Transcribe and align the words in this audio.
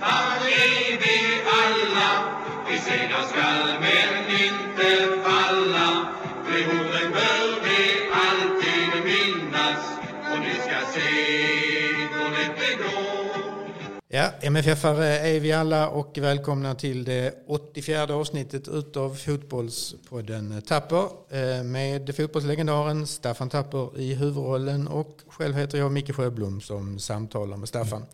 Habibi 0.00 0.92
är 0.92 0.98
vi 0.98 1.16
alla. 1.62 2.10
Vi 2.68 2.78
segrar 2.78 3.22
skall 3.30 3.80
men 3.80 4.30
inte 4.46 5.22
falla. 5.24 6.06
De 6.46 6.64
orden 6.64 7.12
bör 7.12 7.64
vi 7.64 7.80
alltid 8.24 9.04
minnas 9.04 9.82
och 10.32 10.40
ni 10.40 10.54
ska 10.54 10.78
se 10.94 11.10
hur 12.12 12.30
lätt 12.30 12.56
det 12.58 12.74
går. 12.82 13.18
Ja, 14.08 14.30
MFF-are 14.40 15.04
är 15.04 15.40
vi 15.40 15.52
alla 15.52 15.88
och 15.88 16.18
välkomna 16.18 16.74
till 16.74 17.04
det 17.04 17.34
84 17.46 18.14
avsnittet 18.14 18.68
utav 18.68 19.14
Fotbollspodden 19.14 20.62
Tapper 20.62 21.08
eh, 21.30 21.62
med 21.62 22.16
fotbollslegendaren 22.16 23.06
Staffan 23.06 23.48
Tapper 23.50 24.00
i 24.00 24.14
huvudrollen 24.14 24.88
och 24.88 25.18
själv 25.28 25.54
heter 25.54 25.78
jag 25.78 25.92
Micke 25.92 26.14
Sjöblom 26.14 26.60
som 26.60 26.98
samtalar 26.98 27.56
med 27.56 27.68
Staffan. 27.68 28.06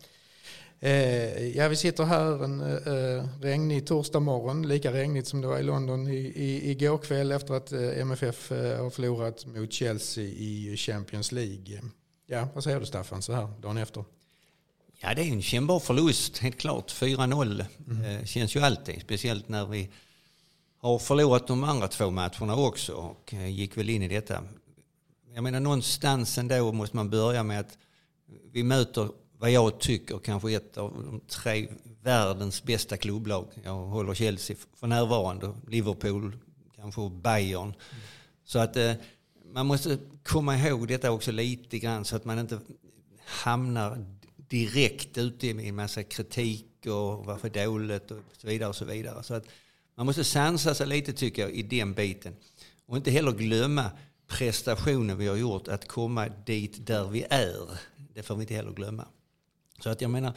Eh, 0.85 1.47
ja, 1.57 1.67
vi 1.67 1.75
sitter 1.75 2.03
här 2.03 2.43
en 2.43 2.61
eh, 2.61 3.27
regnig 3.41 3.87
torsdag 3.87 4.19
morgon, 4.19 4.67
lika 4.67 4.93
regnigt 4.93 5.27
som 5.27 5.41
det 5.41 5.47
var 5.47 5.59
i 5.59 5.63
London 5.63 6.07
i, 6.07 6.15
i, 6.15 6.71
igår 6.71 6.97
kväll 6.97 7.31
efter 7.31 7.53
att 7.53 7.71
MFF 7.71 8.49
har 8.49 8.89
förlorat 8.89 9.45
mot 9.45 9.73
Chelsea 9.73 10.23
i 10.23 10.75
Champions 10.77 11.31
League. 11.31 11.81
Ja, 12.27 12.47
vad 12.53 12.63
säger 12.63 12.79
du 12.79 12.85
Staffan 12.85 13.21
så 13.21 13.33
här 13.33 13.47
dagen 13.61 13.77
efter? 13.77 14.03
Ja, 15.01 15.13
det 15.13 15.21
är 15.21 15.31
en 15.31 15.41
kännbar 15.41 15.79
förlust, 15.79 16.37
helt 16.37 16.57
klart. 16.57 16.91
4-0 16.91 17.65
mm. 17.87 18.05
eh, 18.05 18.25
känns 18.25 18.55
ju 18.55 18.59
alltid, 18.59 19.01
speciellt 19.01 19.49
när 19.49 19.65
vi 19.65 19.89
har 20.77 20.99
förlorat 20.99 21.47
de 21.47 21.63
andra 21.63 21.87
två 21.87 22.11
matcherna 22.11 22.55
också 22.55 22.93
och 22.93 23.33
eh, 23.33 23.49
gick 23.49 23.77
väl 23.77 23.89
in 23.89 24.01
i 24.01 24.07
detta. 24.07 24.43
Jag 25.33 25.43
menar 25.43 25.59
någonstans 25.59 26.37
ändå 26.37 26.71
måste 26.71 26.95
man 26.95 27.09
börja 27.09 27.43
med 27.43 27.59
att 27.59 27.77
vi 28.51 28.63
möter 28.63 29.09
vad 29.37 29.51
jag 29.51 29.79
tycker 29.79 30.17
kanske 30.17 30.51
ett 30.51 30.77
av 30.77 31.03
de 31.05 31.21
tre 31.27 31.67
världens 32.03 32.63
bästa 32.63 32.97
klubblag. 32.97 33.47
Jag 33.63 33.73
håller 33.73 34.13
Chelsea 34.13 34.57
för 34.73 34.87
närvarande, 34.87 35.53
Liverpool, 35.67 36.37
kanske 36.75 37.09
Bayern. 37.09 37.63
Mm. 37.63 37.75
Så 38.45 38.59
att 38.59 38.75
eh, 38.77 38.93
man 39.53 39.65
måste 39.65 39.97
komma 40.23 40.57
ihåg 40.57 40.87
detta 40.87 41.11
också 41.11 41.31
lite 41.31 41.79
grann 41.79 42.05
så 42.05 42.15
att 42.15 42.25
man 42.25 42.39
inte 42.39 42.59
hamnar 43.25 44.05
direkt 44.35 45.17
ute 45.17 45.47
i 45.47 45.69
en 45.69 45.75
massa 45.75 46.03
kritik 46.03 46.85
och 46.85 47.25
varför 47.25 47.49
dåligt 47.49 48.11
och 48.11 48.19
så 48.37 48.47
vidare. 48.47 48.69
och 48.69 48.75
så 48.75 48.85
vidare. 48.85 49.23
Så 49.23 49.33
att 49.33 49.45
man 49.95 50.05
måste 50.05 50.23
sansa 50.23 50.75
sig 50.75 50.87
lite 50.87 51.13
tycker 51.13 51.41
jag 51.41 51.51
i 51.51 51.63
den 51.63 51.93
biten. 51.93 52.35
Och 52.85 52.97
inte 52.97 53.11
heller 53.11 53.31
glömma 53.31 53.91
prestationen 54.27 55.17
vi 55.17 55.27
har 55.27 55.35
gjort 55.35 55.67
att 55.67 55.87
komma 55.87 56.27
dit 56.45 56.87
där 56.87 57.07
vi 57.07 57.25
är. 57.29 57.79
Det 58.13 58.23
får 58.23 58.35
vi 58.35 58.41
inte 58.41 58.53
heller 58.53 58.71
glömma. 58.71 59.07
Så 59.79 59.89
att 59.89 60.01
jag 60.01 60.11
menar, 60.11 60.33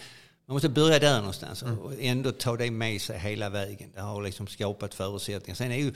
man 0.47 0.55
måste 0.55 0.69
börja 0.69 0.99
där 0.99 1.19
någonstans 1.19 1.63
och 1.63 1.93
ändå 1.99 2.33
ta 2.33 2.57
det 2.57 2.71
med 2.71 3.01
sig 3.01 3.19
hela 3.19 3.49
vägen. 3.49 3.91
Det 3.95 4.01
har 4.01 4.23
liksom 4.23 4.47
skapat 4.47 4.95
förutsättningar. 4.95 5.55
Sen 5.55 5.73
är 5.73 5.77
ju, 5.77 5.93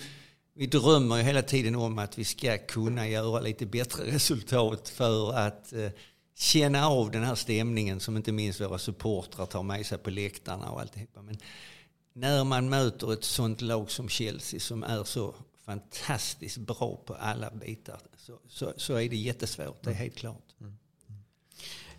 vi 0.55 0.67
drömmer 0.67 1.17
ju 1.17 1.23
hela 1.23 1.43
tiden 1.43 1.77
om 1.77 1.99
att 1.99 2.19
vi 2.19 2.25
ska 2.25 2.59
kunna 2.59 3.09
göra 3.09 3.41
lite 3.41 3.67
bättre 3.67 4.05
resultat 4.07 4.89
för 4.89 5.35
att 5.35 5.73
eh, 5.73 5.91
känna 6.39 6.87
av 6.87 7.11
den 7.11 7.25
här 7.25 7.35
stämningen 7.35 8.01
som 8.01 8.17
inte 8.17 8.33
minst 8.33 8.61
våra 8.61 8.79
supportrar 8.79 9.47
tar 9.47 9.63
med 9.63 9.87
sig 9.87 9.99
på 9.99 10.11
läktarna 10.11 10.71
och 10.71 10.81
alltihopa. 10.81 11.23
Men 11.23 11.39
när 12.13 12.45
man 12.45 12.69
möter 12.69 13.13
ett 13.13 13.25
sånt 13.25 13.61
lag 13.61 13.91
som 13.91 14.09
Chelsea 14.09 14.61
som 14.61 14.83
är 14.83 15.05
så 15.05 15.35
fantastiskt 15.65 16.59
bra 16.59 16.97
på 17.07 17.15
alla 17.15 17.51
bitar 17.51 18.01
så, 18.17 18.39
så, 18.49 18.73
så 18.77 18.95
är 18.95 19.09
det 19.09 19.17
jättesvårt, 19.17 19.83
det 19.83 19.91
är 19.91 19.95
helt 19.95 20.17
klart. 20.17 20.55
Mm. 20.61 20.77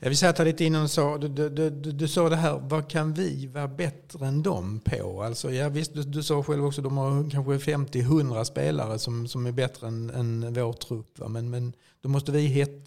Ja, 0.04 0.10
vi 0.10 0.16
satt 0.16 0.38
här 0.38 0.46
lite 0.46 0.66
innan 0.66 0.84
och 0.84 0.92
sa, 0.92 1.18
du, 1.18 1.28
du, 1.28 1.50
du, 1.50 1.70
du, 1.70 2.08
sa 2.08 2.30
det 2.30 2.36
här, 2.36 2.60
vad 2.64 2.90
kan 2.90 3.14
vi 3.14 3.48
vara 3.48 3.68
bättre 3.68 4.28
än 4.28 4.44
dem 4.44 4.80
på? 4.86 5.24
Alltså, 5.24 5.52
ja, 5.52 5.70
visst, 5.70 5.94
du, 5.94 6.04
du 6.04 6.24
sa 6.24 6.44
själv 6.44 6.66
också 6.66 6.82
att 6.82 6.84
de 6.84 6.98
har 6.98 7.30
kanske 7.30 7.72
50-100 7.72 8.44
spelare 8.44 9.00
som, 9.00 9.28
som 9.28 9.46
är 9.46 9.52
bättre 9.52 9.88
än, 9.88 10.10
än 10.10 10.54
vår 10.54 10.74
trupp. 10.74 11.20
Va? 11.20 11.28
Men, 11.28 11.50
men 11.50 11.74
då 12.02 12.10
måste 12.10 12.32
vi 12.32 12.40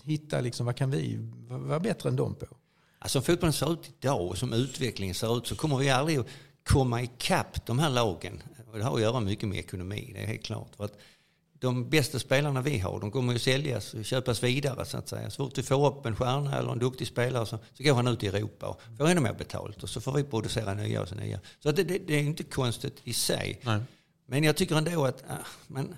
hitta, 0.04 0.40
liksom, 0.40 0.66
vad 0.66 0.76
kan 0.76 0.90
vi 0.90 1.18
vara 1.48 1.80
bättre 1.80 2.08
än 2.08 2.16
dem 2.16 2.34
på? 2.34 2.46
Alltså, 2.98 3.20
som 3.20 3.22
fotbollen 3.22 3.52
ser 3.52 3.72
ut 3.72 3.90
idag 4.00 4.26
och 4.26 4.38
som 4.38 4.52
utvecklingen 4.52 5.14
ser 5.14 5.38
ut 5.38 5.46
så 5.46 5.56
kommer 5.56 5.76
vi 5.76 5.90
aldrig 5.90 6.18
att 6.18 6.26
komma 6.68 7.02
ikapp 7.02 7.66
de 7.66 7.78
här 7.78 7.90
lagen. 7.90 8.42
Och 8.72 8.78
det 8.78 8.84
har 8.84 8.94
att 8.94 9.02
göra 9.02 9.20
mycket 9.20 9.48
med 9.48 9.58
ekonomi, 9.58 10.10
det 10.14 10.22
är 10.22 10.26
helt 10.26 10.44
klart. 10.44 10.76
För 10.76 10.84
att 10.84 10.98
de 11.66 11.90
bästa 11.90 12.18
spelarna 12.18 12.62
vi 12.62 12.78
har, 12.78 13.00
de 13.00 13.10
kommer 13.10 13.32
ju 13.32 13.38
säljas 13.38 13.94
och 13.94 14.04
köpas 14.04 14.42
vidare 14.42 14.84
så 14.84 14.96
att 14.96 15.08
säga. 15.08 15.30
Så 15.30 15.44
fort 15.44 15.58
vi 15.58 15.62
får 15.62 15.86
upp 15.86 16.06
en 16.06 16.16
stjärna 16.16 16.58
eller 16.58 16.72
en 16.72 16.78
duktig 16.78 17.06
spelare 17.06 17.46
så, 17.46 17.58
så 17.74 17.82
går 17.82 17.94
han 17.94 18.08
ut 18.08 18.22
i 18.22 18.26
Europa 18.26 18.66
och 18.66 18.80
får 18.98 19.08
ännu 19.08 19.20
mer 19.20 19.32
betalt 19.32 19.82
och 19.82 19.88
så 19.88 20.00
får 20.00 20.12
vi 20.12 20.24
producera 20.24 20.74
nya 20.74 21.02
och 21.02 21.08
så 21.08 21.14
nya. 21.14 21.40
Så 21.62 21.72
det, 21.72 21.82
det, 21.82 21.98
det 21.98 22.14
är 22.14 22.22
inte 22.22 22.42
konstigt 22.42 23.00
i 23.04 23.12
sig. 23.12 23.60
Nej. 23.62 23.80
Men 24.26 24.44
jag 24.44 24.56
tycker 24.56 24.76
ändå 24.76 25.04
att 25.04 25.24
ah, 25.28 25.46
man, 25.66 25.94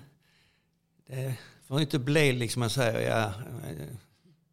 det 1.07 1.33
får 1.67 1.81
inte 1.81 1.99
bli 1.99 2.33
liksom 2.33 2.59
man 2.59 2.69
säger, 2.69 3.09
ja, 3.09 3.33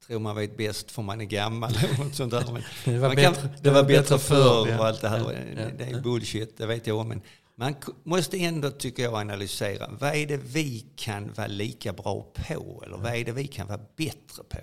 tror 0.07 0.19
man 0.19 0.37
vet 0.37 0.57
bäst 0.57 0.91
för 0.91 1.03
man 1.03 1.21
är 1.21 1.25
gammal. 1.25 1.73
Och 1.99 2.15
sånt 2.15 2.31
där. 2.31 2.53
Men 2.53 2.63
det 2.85 2.99
var, 2.99 3.15
kan, 3.15 3.33
bättre, 3.33 3.49
det 3.63 3.71
var 3.71 3.85
bättre 3.85 4.19
förr 4.19 4.79
och 4.79 4.87
allt 4.87 5.01
det 5.01 5.09
här. 5.09 5.19
Ja, 5.19 5.33
ja, 5.63 5.69
det 5.79 5.85
är 5.85 6.01
bullshit, 6.01 6.59
det 6.59 6.67
vet 6.67 6.87
jag 6.87 6.99
om. 6.99 7.09
Men 7.09 7.21
man 7.59 7.75
måste 8.05 8.39
ändå, 8.39 8.71
tycker 8.71 9.03
jag, 9.03 9.15
analysera. 9.15 9.91
Vad 10.01 10.15
är 10.15 10.27
det 10.27 10.37
vi 10.37 10.87
kan 10.97 11.33
vara 11.33 11.47
lika 11.47 11.93
bra 11.93 12.27
på? 12.35 12.83
Eller 12.87 12.97
vad 12.97 13.15
är 13.15 13.25
det 13.25 13.33
vi 13.33 13.47
kan 13.47 13.67
vara 13.67 13.81
bättre 13.97 14.43
på? 14.49 14.59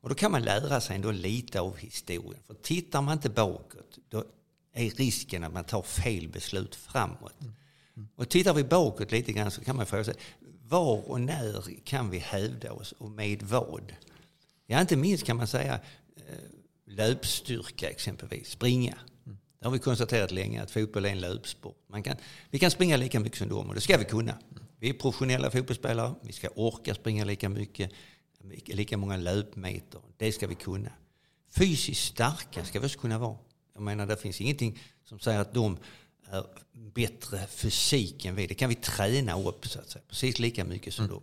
Och 0.00 0.08
då 0.08 0.14
kan 0.14 0.32
man 0.32 0.42
lära 0.42 0.80
sig 0.80 0.96
ändå 0.96 1.10
lite 1.10 1.60
av 1.60 1.76
historien. 1.76 2.42
För 2.46 2.54
tittar 2.54 3.02
man 3.02 3.12
inte 3.12 3.30
bakåt, 3.30 3.98
då 4.08 4.24
är 4.72 4.90
risken 4.90 5.44
att 5.44 5.52
man 5.52 5.64
tar 5.64 5.82
fel 5.82 6.28
beslut 6.28 6.74
framåt. 6.74 7.40
Mm. 7.40 7.52
Mm. 7.96 8.08
Och 8.16 8.28
tittar 8.28 8.54
vi 8.54 8.64
bakåt 8.64 9.12
lite 9.12 9.32
grann 9.32 9.50
så 9.50 9.64
kan 9.64 9.76
man 9.76 9.86
fråga 9.86 10.04
sig, 10.04 10.14
var 10.68 11.10
och 11.10 11.20
när 11.20 11.80
kan 11.84 12.10
vi 12.10 12.18
hävda 12.18 12.72
oss 12.72 12.92
och 12.92 13.10
med 13.10 13.42
vad? 13.42 13.92
Ja, 14.66 14.80
inte 14.80 14.96
minst 14.96 15.24
kan 15.24 15.36
man 15.36 15.46
säga 15.46 15.80
eh, 16.16 16.22
löpstyrka 16.86 17.90
exempelvis, 17.90 18.50
springa. 18.50 18.98
Det 19.62 19.68
har 19.68 19.72
vi 19.72 19.78
konstaterat 19.78 20.30
länge 20.30 20.62
att 20.62 20.70
fotboll 20.70 21.04
är 21.04 21.08
en 21.08 21.20
löpsport. 21.20 21.76
Man 21.86 22.02
kan, 22.02 22.16
vi 22.50 22.58
kan 22.58 22.70
springa 22.70 22.96
lika 22.96 23.20
mycket 23.20 23.38
som 23.38 23.48
dem 23.48 23.68
och 23.68 23.74
det 23.74 23.80
ska 23.80 23.98
vi 23.98 24.04
kunna. 24.04 24.38
Vi 24.78 24.88
är 24.88 24.92
professionella 24.92 25.50
fotbollsspelare, 25.50 26.14
vi 26.22 26.32
ska 26.32 26.48
orka 26.48 26.94
springa 26.94 27.24
lika 27.24 27.48
mycket, 27.48 27.92
lika 28.66 28.96
många 28.96 29.16
löpmeter. 29.16 30.00
Det 30.16 30.32
ska 30.32 30.46
vi 30.46 30.54
kunna. 30.54 30.90
Fysiskt 31.50 32.04
starka 32.04 32.64
ska 32.64 32.80
vi 32.80 32.86
också 32.86 32.98
kunna 32.98 33.18
vara. 33.18 33.36
Jag 33.74 33.82
menar, 33.82 34.06
det 34.06 34.16
finns 34.16 34.40
ingenting 34.40 34.78
som 35.04 35.18
säger 35.18 35.40
att 35.40 35.54
de 35.54 35.78
är 36.30 36.46
bättre 36.94 37.46
fysik 37.46 38.24
än 38.24 38.34
vi. 38.34 38.46
Det 38.46 38.54
kan 38.54 38.68
vi 38.68 38.74
träna 38.74 39.42
upp 39.42 39.66
så 39.66 39.78
att 39.80 39.90
säga. 39.90 40.02
Precis 40.08 40.38
lika 40.38 40.64
mycket 40.64 40.94
som 40.94 41.04
mm. 41.04 41.14
dem. 41.14 41.22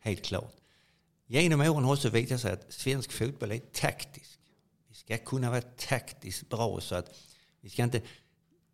Helt 0.00 0.22
klart. 0.22 0.54
Genom 1.26 1.60
åren 1.60 1.84
har 1.84 1.92
också 1.92 2.08
visat 2.08 2.40
sig 2.40 2.52
att 2.52 2.72
svensk 2.72 3.12
fotboll 3.12 3.52
är 3.52 3.58
taktisk. 3.58 4.38
Vi 4.88 4.94
ska 4.94 5.18
kunna 5.18 5.50
vara 5.50 5.62
taktiskt 5.62 6.48
bra 6.48 6.80
så 6.80 6.94
att 6.94 7.25
vi 7.66 7.70
ska 7.70 7.82
inte 7.82 8.02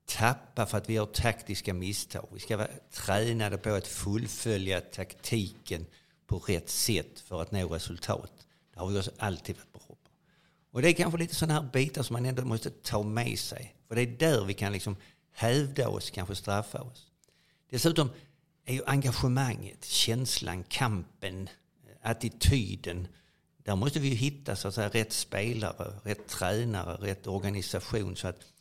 tappa 0.06 0.66
för 0.66 0.78
att 0.78 0.88
vi 0.88 0.94
gör 0.94 1.06
taktiska 1.06 1.74
misstag. 1.74 2.28
Vi 2.32 2.40
ska 2.40 2.56
vara 2.56 2.68
tränade 2.90 3.58
på 3.58 3.70
att 3.70 3.86
fullfölja 3.86 4.80
taktiken 4.80 5.86
på 6.26 6.38
rätt 6.38 6.68
sätt 6.68 7.20
för 7.20 7.42
att 7.42 7.52
nå 7.52 7.68
resultat. 7.68 8.32
Det 8.74 8.80
har 8.80 8.86
vi 8.86 8.98
också 8.98 9.10
alltid 9.18 9.56
varit 9.56 9.72
bra 9.72 9.82
på. 9.86 9.96
Och 10.72 10.82
det 10.82 10.88
är 10.88 10.92
kanske 10.92 11.18
lite 11.18 11.34
sådana 11.34 11.60
här 11.60 11.70
bitar 11.72 12.02
som 12.02 12.14
man 12.14 12.26
ändå 12.26 12.44
måste 12.44 12.70
ta 12.70 13.02
med 13.02 13.38
sig. 13.38 13.74
För 13.88 13.94
det 13.94 14.02
är 14.02 14.06
där 14.06 14.44
vi 14.44 14.54
kan 14.54 14.72
liksom 14.72 14.96
hävda 15.32 15.88
oss, 15.88 16.10
kanske 16.10 16.34
straffa 16.34 16.82
oss. 16.82 17.06
Dessutom 17.70 18.10
är 18.64 18.74
ju 18.74 18.82
engagemanget, 18.86 19.84
känslan, 19.84 20.64
kampen, 20.64 21.48
eh, 21.86 22.10
attityden. 22.10 23.08
Där 23.64 23.76
måste 23.76 24.00
vi 24.00 24.08
ju 24.08 24.14
hitta 24.14 24.56
så 24.56 24.68
att 24.68 24.74
säga, 24.74 24.88
rätt 24.88 25.12
spelare, 25.12 26.00
rätt 26.04 26.28
tränare, 26.28 26.94
rätt 26.94 27.26
organisation 27.26 28.16
så 28.16 28.28
att 28.28 28.51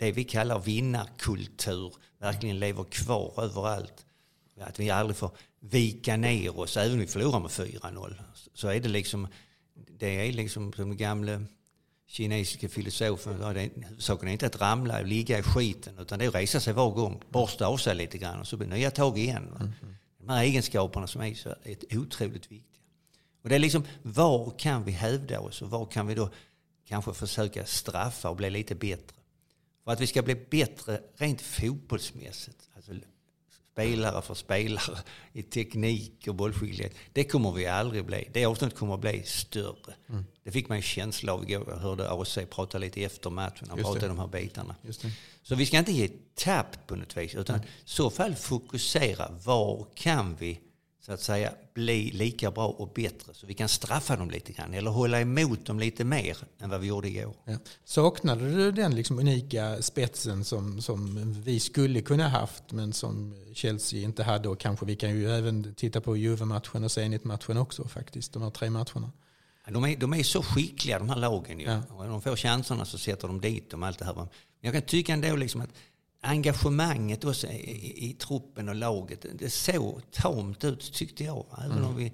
det 0.00 0.12
vi 0.12 0.24
kallar 0.24 0.58
vinnarkultur 0.58 1.94
verkligen 2.18 2.58
lever 2.58 2.84
kvar 2.84 3.32
överallt. 3.36 4.06
Att 4.60 4.78
vi 4.78 4.90
aldrig 4.90 5.16
får 5.16 5.30
vika 5.60 6.16
ner 6.16 6.58
oss, 6.58 6.76
även 6.76 6.92
om 6.92 6.98
vi 6.98 7.06
förlorar 7.06 7.40
med 7.40 7.50
4-0. 7.50 8.14
Så 8.54 8.68
är 8.68 8.80
det 8.80 8.88
liksom, 8.88 9.28
det 9.98 10.28
är 10.28 10.32
liksom 10.32 10.72
som 10.72 10.88
den 10.88 10.96
gamle 10.96 11.44
kinesiska 12.06 12.68
filosofen, 12.68 13.70
saken 13.98 14.28
är 14.28 14.32
inte 14.32 14.46
att 14.46 14.60
ramla 14.60 15.00
och 15.00 15.06
ligga 15.06 15.38
i 15.38 15.42
skiten 15.42 15.98
utan 15.98 16.18
det 16.18 16.24
är 16.24 16.28
att 16.28 16.34
resa 16.34 16.60
sig 16.60 16.72
var 16.72 16.90
gång, 16.90 17.22
borsta 17.28 17.66
av 17.66 17.76
sig 17.76 17.94
lite 17.94 18.18
grann 18.18 18.40
och 18.40 18.46
så 18.46 18.56
blir 18.56 18.68
det 18.68 18.74
nya 18.74 18.90
tag 18.90 19.18
igen. 19.18 19.56
Mm. 19.60 19.72
De 20.18 20.28
här 20.28 20.42
egenskaperna 20.42 21.06
som 21.06 21.22
är 21.22 21.34
så 21.34 21.48
är 21.48 21.98
otroligt 21.98 22.52
viktiga. 22.52 22.82
Och 23.42 23.48
det 23.48 23.54
är 23.54 23.58
liksom, 23.58 23.84
var 24.02 24.52
kan 24.58 24.84
vi 24.84 24.92
hävda 24.92 25.40
oss 25.40 25.62
och 25.62 25.70
var 25.70 25.86
kan 25.86 26.06
vi 26.06 26.14
då 26.14 26.30
kanske 26.88 27.14
försöka 27.14 27.66
straffa 27.66 28.30
och 28.30 28.36
bli 28.36 28.50
lite 28.50 28.74
bättre? 28.74 29.19
För 29.84 29.92
att 29.92 30.00
vi 30.00 30.06
ska 30.06 30.22
bli 30.22 30.34
bättre 30.34 31.00
rent 31.16 31.40
fotbollsmässigt, 31.40 32.68
alltså 32.76 32.92
spelare 33.72 34.22
för 34.22 34.34
spelare 34.34 34.98
i 35.32 35.42
teknik 35.42 36.28
och 36.28 36.34
bollskicklighet. 36.34 36.94
Det 37.12 37.24
kommer 37.24 37.52
vi 37.52 37.66
aldrig 37.66 38.04
bli. 38.04 38.28
Det 38.32 38.44
avståndet 38.44 38.78
kommer 38.78 38.94
att 38.94 39.00
bli 39.00 39.22
större. 39.22 39.94
Mm. 40.08 40.24
Det 40.44 40.50
fick 40.50 40.68
man 40.68 40.76
en 40.76 40.82
känsla 40.82 41.32
av 41.32 41.50
igår. 41.50 41.64
Jag 41.68 41.76
hörde 41.76 42.10
AC 42.10 42.38
prata 42.50 42.78
lite 42.78 43.02
efter 43.02 43.30
matchen. 43.30 43.66
Han 43.68 43.78
pratade 43.78 44.08
om 44.10 44.16
de 44.16 44.18
här 44.18 44.40
bitarna. 44.42 44.76
Så 45.42 45.54
vi 45.54 45.66
ska 45.66 45.78
inte 45.78 45.92
ge 45.92 46.08
tapp 46.34 46.86
på 46.86 46.96
något 46.96 47.16
vis. 47.16 47.34
Utan 47.34 47.58
i 47.58 47.62
så 47.84 48.10
fall 48.10 48.34
fokusera. 48.34 49.30
Var 49.44 49.86
kan 49.94 50.36
vi 50.36 50.60
så 51.10 51.14
att 51.14 51.20
säga 51.20 51.52
bli 51.74 52.10
lika 52.10 52.50
bra 52.50 52.66
och 52.66 52.92
bättre 52.94 53.34
så 53.34 53.46
vi 53.46 53.54
kan 53.54 53.68
straffa 53.68 54.16
dem 54.16 54.30
lite 54.30 54.52
grann 54.52 54.74
eller 54.74 54.90
hålla 54.90 55.20
emot 55.20 55.66
dem 55.66 55.80
lite 55.80 56.04
mer 56.04 56.36
än 56.58 56.70
vad 56.70 56.80
vi 56.80 56.86
gjorde 56.86 57.08
igår. 57.08 57.34
Ja. 57.44 57.56
Saknade 57.84 58.50
du 58.50 58.72
den 58.72 58.94
liksom 58.94 59.18
unika 59.18 59.82
spetsen 59.82 60.44
som, 60.44 60.82
som 60.82 61.32
vi 61.42 61.60
skulle 61.60 62.02
kunna 62.02 62.28
haft 62.28 62.72
men 62.72 62.92
som 62.92 63.34
Chelsea 63.54 64.02
inte 64.02 64.22
hade 64.22 64.48
och 64.48 64.60
kanske 64.60 64.86
vi 64.86 64.96
kan 64.96 65.10
ju 65.10 65.30
även 65.30 65.74
titta 65.74 66.00
på 66.00 66.16
Juve-matchen 66.16 66.84
och 66.84 66.90
Zenit-matchen 66.90 67.56
också 67.56 67.88
faktiskt, 67.88 68.32
de 68.32 68.42
här 68.42 68.50
tre 68.50 68.70
matcherna. 68.70 69.12
De 69.68 69.84
är, 69.84 69.96
de 69.96 70.14
är 70.14 70.22
så 70.22 70.42
skickliga 70.42 70.98
de 70.98 71.08
här 71.08 71.16
lagen 71.16 71.60
ju. 71.60 71.66
Ja. 71.66 71.82
Och 71.90 72.04
de 72.04 72.22
får 72.22 72.36
chanserna 72.36 72.84
så 72.84 72.98
sätter 72.98 73.28
de 73.28 73.40
dit 73.40 73.70
dem 73.70 73.82
allt 73.82 73.98
det 73.98 74.04
här. 74.04 74.14
Men 74.14 74.28
jag 74.60 74.72
kan 74.72 74.82
tycka 74.82 75.12
ändå 75.12 75.36
liksom 75.36 75.60
att 75.60 75.70
engagemanget 76.20 77.24
också 77.24 77.46
i, 77.46 78.08
i, 78.08 78.12
truppen 78.12 78.68
och 78.68 78.74
laget. 78.74 79.26
Det 79.34 79.50
såg 79.50 80.10
tamt 80.10 80.64
ut 80.64 80.92
tyckte 80.92 81.24
jag. 81.24 81.46
Även 81.58 81.78
mm. 81.78 81.84
om 81.84 81.96
vi 81.96 82.12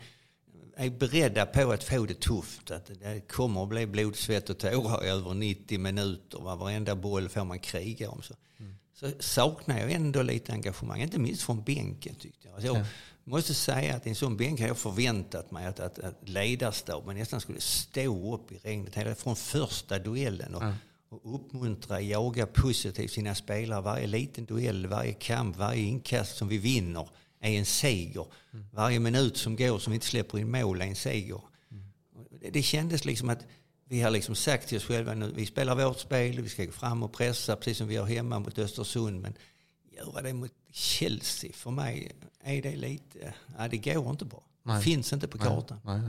är 0.76 0.90
beredda 0.90 1.46
på 1.46 1.72
att 1.72 1.84
få 1.84 2.06
det 2.06 2.20
tufft. 2.20 2.70
Att 2.70 2.86
det 2.86 3.28
kommer 3.28 3.62
att 3.62 3.68
bli 3.68 3.86
blod, 3.86 4.16
svett 4.16 4.50
och 4.50 4.58
tårar 4.58 5.04
i 5.04 5.08
över 5.08 5.34
90 5.34 5.78
minuter. 5.78 6.38
Va? 6.38 6.54
Varenda 6.54 6.94
boll 6.94 7.28
får 7.28 7.44
man 7.44 7.58
kriga 7.58 8.10
om. 8.10 8.22
Så, 8.22 8.34
mm. 8.58 8.74
så 8.94 9.10
saknar 9.18 9.78
jag 9.78 9.92
ändå 9.92 10.22
lite 10.22 10.52
engagemang. 10.52 11.02
Inte 11.02 11.18
minst 11.18 11.42
från 11.42 11.62
bänken 11.62 12.14
tyckte 12.14 12.48
jag. 12.48 12.54
Alltså 12.54 12.66
jag 12.66 12.76
ja. 12.76 12.84
måste 13.24 13.54
säga 13.54 13.96
att 13.96 14.06
i 14.06 14.08
en 14.08 14.14
sån 14.14 14.36
bänk 14.36 14.60
har 14.60 14.66
jag 14.66 14.78
förväntat 14.78 15.50
mig 15.50 15.66
att, 15.66 15.80
att, 15.80 15.98
att 15.98 16.28
ledarstaben 16.28 17.16
nästan 17.16 17.40
skulle 17.40 17.60
stå 17.60 18.34
upp 18.34 18.52
i 18.52 18.58
regnet 18.58 19.18
från 19.18 19.36
första 19.36 19.98
duellen. 19.98 20.54
Och, 20.54 20.62
mm 20.62 20.74
och 21.08 21.34
uppmuntra, 21.34 22.00
jaga 22.00 22.46
positivt 22.46 23.10
sina 23.10 23.34
spelare. 23.34 23.80
Varje 23.80 24.06
liten 24.06 24.44
duell, 24.44 24.86
varje 24.86 25.12
kamp, 25.12 25.56
varje 25.56 25.82
inkast 25.82 26.36
som 26.36 26.48
vi 26.48 26.58
vinner 26.58 27.08
är 27.40 27.50
en 27.50 27.66
seger. 27.66 28.26
Mm. 28.52 28.66
Varje 28.72 29.00
minut 29.00 29.36
som 29.36 29.56
går 29.56 29.78
som 29.78 29.90
vi 29.90 29.94
inte 29.94 30.06
släpper 30.06 30.38
in 30.38 30.50
mål 30.50 30.80
är 30.80 30.86
en 30.86 30.96
seger. 30.96 31.40
Mm. 31.70 31.84
Det, 32.40 32.50
det 32.50 32.62
kändes 32.62 33.04
liksom 33.04 33.28
att 33.28 33.46
vi 33.88 34.00
har 34.00 34.10
liksom 34.10 34.34
sagt 34.34 34.68
till 34.68 34.76
oss 34.76 34.84
själva 34.84 35.14
nu, 35.14 35.32
vi 35.36 35.46
spelar 35.46 35.84
vårt 35.84 35.98
spel, 35.98 36.40
vi 36.40 36.48
ska 36.48 36.64
gå 36.64 36.72
fram 36.72 37.02
och 37.02 37.12
pressa 37.12 37.56
precis 37.56 37.78
som 37.78 37.88
vi 37.88 37.94
gör 37.94 38.04
hemma 38.04 38.38
mot 38.38 38.58
Östersund. 38.58 39.20
Men 39.20 39.34
göra 39.96 40.22
det 40.22 40.32
mot 40.32 40.52
Chelsea, 40.72 41.52
för 41.52 41.70
mig 41.70 42.12
är 42.42 42.62
det 42.62 42.76
lite, 42.76 43.34
ja, 43.58 43.68
det 43.68 43.78
går 43.78 44.10
inte 44.10 44.24
bra. 44.24 44.42
Nej. 44.66 44.82
Finns 44.82 45.12
inte 45.12 45.28
på 45.28 45.38
kartan. 45.38 45.78
Nej, 45.84 46.00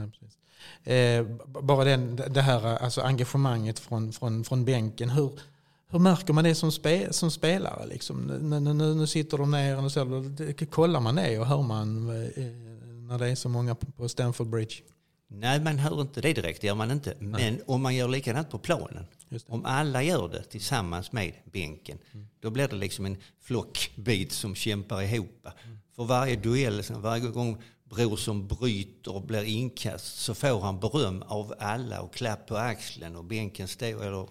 nej, 0.84 1.18
eh, 1.18 1.26
bara 1.46 1.84
den, 1.84 2.16
det 2.16 2.42
här 2.42 2.64
alltså 2.64 3.00
engagemanget 3.00 3.78
från, 3.78 4.12
från, 4.12 4.44
från 4.44 4.64
bänken. 4.64 5.10
Hur, 5.10 5.30
hur 5.88 5.98
märker 5.98 6.32
man 6.32 6.44
det 6.44 6.54
som, 6.54 6.72
spe, 6.72 7.12
som 7.12 7.30
spelare? 7.30 7.86
Liksom? 7.86 8.20
Nu, 8.20 8.60
nu, 8.60 8.94
nu 8.94 9.06
sitter 9.06 9.38
de 9.38 9.50
ner 9.50 9.84
och 9.84 9.92
så, 9.92 10.32
kollar 10.70 11.00
man 11.00 11.14
det 11.14 11.38
och 11.38 11.46
hör 11.46 11.62
man 11.62 12.08
eh, 12.08 12.44
när 13.08 13.18
det 13.18 13.28
är 13.28 13.34
så 13.34 13.48
många 13.48 13.74
på 13.74 14.08
Stamford 14.08 14.46
Bridge? 14.46 14.74
Nej, 15.30 15.60
man 15.60 15.78
hör 15.78 16.00
inte 16.00 16.20
det 16.20 16.32
direkt, 16.32 16.60
det 16.60 16.66
gör 16.66 16.74
man 16.74 16.90
inte. 16.90 17.14
Men 17.18 17.30
Nej. 17.30 17.62
om 17.66 17.82
man 17.82 17.96
gör 17.96 18.08
likadant 18.08 18.50
på 18.50 18.58
planen. 18.58 19.06
Om 19.46 19.64
alla 19.64 20.02
gör 20.02 20.28
det 20.28 20.42
tillsammans 20.42 21.12
med 21.12 21.32
bänken, 21.52 21.98
mm. 22.12 22.28
då 22.40 22.50
blir 22.50 22.68
det 22.68 22.76
liksom 22.76 23.06
en 23.06 23.16
flockbit 23.40 24.32
som 24.32 24.54
kämpar 24.54 25.02
ihop. 25.02 25.46
Mm. 25.64 25.78
För 25.96 26.04
varje 26.04 26.36
duell, 26.36 26.82
varje 26.90 27.28
gång 27.28 27.62
Bror 27.88 28.16
som 28.16 28.48
bryter 28.48 29.14
och 29.14 29.22
blir 29.22 29.44
inkast 29.44 30.16
så 30.16 30.34
får 30.34 30.60
han 30.60 30.80
beröm 30.80 31.22
av 31.22 31.54
alla 31.58 32.00
och 32.00 32.14
klapp 32.14 32.46
på 32.46 32.56
axeln 32.56 33.16
och 33.16 33.24
bänken 33.24 33.68
står, 33.68 34.04
eller 34.04 34.28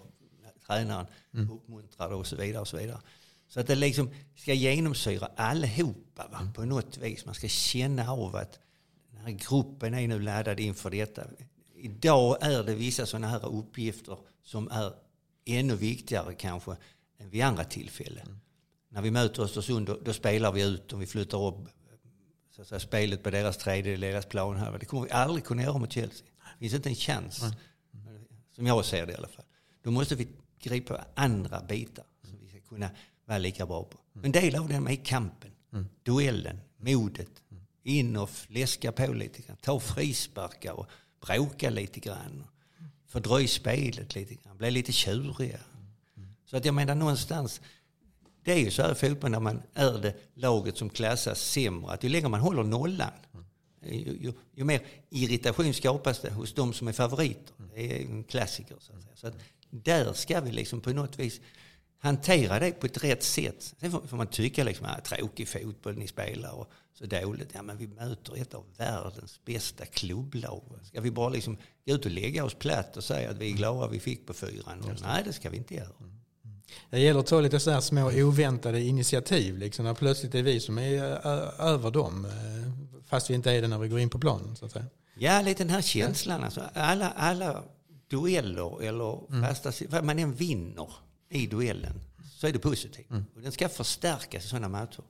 tränaren 0.66 1.06
mm. 1.34 1.50
uppmuntrar 1.50 2.12
och 2.12 2.26
så 2.26 2.36
vidare. 2.36 2.60
och 2.60 2.68
Så 2.68 2.76
vidare. 2.76 3.00
Så 3.48 3.60
att 3.60 3.66
det 3.66 3.74
liksom 3.74 4.10
ska 4.36 4.54
genomsyra 4.54 5.28
allihopa 5.36 6.28
va? 6.28 6.38
Mm. 6.40 6.52
på 6.52 6.64
något 6.64 6.98
vis. 6.98 7.26
Man 7.26 7.34
ska 7.34 7.48
känna 7.48 8.12
av 8.12 8.36
att 8.36 8.58
den 9.10 9.20
här 9.20 9.30
gruppen 9.30 9.94
är 9.94 10.08
nu 10.08 10.18
laddad 10.18 10.60
inför 10.60 10.90
detta. 10.90 11.22
Idag 11.74 12.38
är 12.40 12.64
det 12.64 12.74
vissa 12.74 13.06
sådana 13.06 13.28
här 13.28 13.46
uppgifter 13.46 14.18
som 14.44 14.68
är 14.68 14.92
ännu 15.44 15.76
viktigare 15.76 16.34
kanske 16.34 16.76
än 17.18 17.30
vid 17.30 17.42
andra 17.42 17.64
tillfällen. 17.64 18.26
Mm. 18.26 18.40
När 18.88 19.02
vi 19.02 19.10
möter 19.10 19.42
Östersund 19.42 19.86
då, 19.86 19.98
då 20.04 20.12
spelar 20.12 20.52
vi 20.52 20.62
ut 20.62 20.92
och 20.92 21.02
vi 21.02 21.06
flyttar 21.06 21.46
upp 21.46 21.68
så 22.58 22.62
att 22.62 22.68
säga, 22.68 22.80
spelet 22.80 23.22
på 23.22 23.30
deras 23.30 23.56
tredjedel, 23.56 24.00
deras 24.00 24.26
plan 24.26 24.56
här. 24.56 24.78
Det 24.78 24.86
kommer 24.86 25.02
vi 25.02 25.10
aldrig 25.10 25.44
kunna 25.44 25.62
göra 25.62 25.78
mot 25.78 25.92
Chelsea. 25.92 26.26
Det 26.38 26.58
finns 26.58 26.74
inte 26.74 26.88
en 26.88 26.94
chans. 26.94 27.42
Mm. 27.42 27.54
Som 28.54 28.66
jag 28.66 28.84
ser 28.84 29.06
det 29.06 29.12
i 29.12 29.16
alla 29.16 29.28
fall. 29.28 29.44
Då 29.82 29.90
måste 29.90 30.14
vi 30.14 30.28
gripa 30.60 31.04
andra 31.14 31.60
bitar 31.60 32.04
som 32.22 32.38
vi 32.40 32.48
ska 32.48 32.60
kunna 32.60 32.90
vara 33.24 33.38
lika 33.38 33.66
bra 33.66 33.82
på. 33.82 33.98
Mm. 34.14 34.24
En 34.24 34.32
del 34.32 34.56
av 34.56 34.68
dem 34.68 34.86
är 34.86 34.96
kampen, 34.96 35.50
mm. 35.72 35.86
duellen, 36.02 36.60
modet. 36.76 37.42
In 37.82 38.16
och 38.16 38.30
fläska 38.30 38.92
på 38.92 39.12
lite 39.12 39.42
grann. 39.42 39.56
Ta 39.56 39.80
frisparkar 39.80 40.72
och 40.72 40.86
bråka 41.26 41.70
lite 41.70 42.00
grann. 42.00 42.44
Fördröj 43.06 43.48
spelet 43.48 44.14
lite 44.14 44.34
grann. 44.34 44.58
Bli 44.58 44.70
lite 44.70 44.92
tjuriga. 44.92 45.60
Så 46.44 46.56
att 46.56 46.64
jag 46.64 46.74
menar 46.74 46.94
någonstans 46.94 47.60
det 48.48 48.54
är 48.54 48.58
ju 48.58 48.70
så 48.70 48.82
här 48.82 48.92
i 48.92 48.94
fotboll 48.94 49.30
när 49.30 49.40
man 49.40 49.62
är 49.74 49.98
det 49.98 50.14
laget 50.34 50.76
som 50.76 50.90
klassas 50.90 51.40
sämre. 51.40 51.92
Att 51.92 52.04
ju 52.04 52.08
längre 52.08 52.28
man 52.28 52.40
håller 52.40 52.62
nollan, 52.62 53.10
ju, 53.82 53.98
ju, 53.98 54.32
ju, 54.54 54.64
mer 54.64 54.80
irritation 55.10 55.74
skapas 55.74 56.20
det 56.20 56.30
hos 56.30 56.54
de 56.54 56.72
som 56.72 56.88
är 56.88 56.92
favoriter. 56.92 57.54
Det 57.74 57.92
är 57.92 58.00
en 58.00 58.24
klassiker. 58.24 58.76
Så 58.80 58.92
att. 58.92 59.18
Så 59.18 59.26
att 59.26 59.34
där 59.70 60.12
ska 60.12 60.40
vi 60.40 60.52
liksom 60.52 60.80
på 60.80 60.90
något 60.90 61.18
vis 61.18 61.40
hantera 61.98 62.58
det 62.58 62.72
på 62.72 62.86
ett 62.86 63.04
rätt 63.04 63.22
sätt. 63.22 63.74
Sen 63.80 63.90
får, 63.90 64.00
får 64.00 64.16
man 64.16 64.26
tycka 64.26 64.64
liksom, 64.64 64.86
att 64.86 64.98
ah, 64.98 65.16
tråkig 65.16 65.48
fotboll 65.48 65.96
ni 65.96 66.08
spelar 66.08 66.52
och 66.52 66.70
så 66.94 67.06
dåligt. 67.06 67.50
Ja, 67.54 67.62
men 67.62 67.78
vi 67.78 67.86
möter 67.86 68.36
ett 68.36 68.54
av 68.54 68.64
världens 68.76 69.40
bästa 69.44 69.86
klubblag. 69.86 70.62
Ska 70.82 71.00
vi 71.00 71.10
bara 71.10 71.28
liksom 71.28 71.56
gå 71.86 71.94
ut 71.94 72.04
och 72.04 72.10
lägga 72.10 72.44
oss 72.44 72.54
platt 72.54 72.96
och 72.96 73.04
säga 73.04 73.30
att 73.30 73.36
vi 73.36 73.52
är 73.52 73.56
glada 73.56 73.88
vi 73.88 74.00
fick 74.00 74.26
på 74.26 74.34
fyran? 74.34 74.98
Nej, 75.02 75.22
det 75.24 75.32
ska 75.32 75.50
vi 75.50 75.56
inte 75.56 75.74
göra. 75.74 75.92
Det 76.90 77.00
gäller 77.00 77.20
att 77.20 77.26
ta 77.26 77.40
lite 77.40 77.60
så 77.60 77.80
små 77.80 78.10
oväntade 78.14 78.80
initiativ. 78.82 79.58
Liksom, 79.58 79.84
när 79.84 79.94
plötsligt 79.94 80.34
är 80.34 80.42
vi 80.42 80.60
som 80.60 80.78
är 80.78 81.02
över 81.60 81.90
dem. 81.90 82.24
Eh, 82.24 83.02
fast 83.06 83.30
vi 83.30 83.34
inte 83.34 83.52
är 83.52 83.62
det 83.62 83.68
när 83.68 83.78
vi 83.78 83.88
går 83.88 83.98
in 84.00 84.10
på 84.10 84.18
planen. 84.18 84.56
Så 84.56 84.64
att 84.64 84.72
säga. 84.72 84.86
Ja, 85.18 85.42
lite 85.42 85.64
den 85.64 85.70
här 85.70 85.82
känslan. 85.82 86.44
Alltså, 86.44 86.62
alla, 86.74 87.10
alla 87.10 87.62
dueller 88.08 88.82
eller 88.82 89.32
mm. 89.32 89.48
fasta, 89.48 89.72
vad 89.88 90.04
man 90.04 90.18
än 90.18 90.34
vinner 90.34 90.92
i 91.28 91.46
duellen 91.46 92.00
så 92.38 92.46
är 92.46 92.52
det 92.52 92.58
positivt. 92.58 93.10
Mm. 93.10 93.24
Och 93.34 93.40
den 93.42 93.52
ska 93.52 93.68
förstärkas 93.68 94.44
i 94.44 94.48
sådana 94.48 94.68
matcher. 94.68 95.02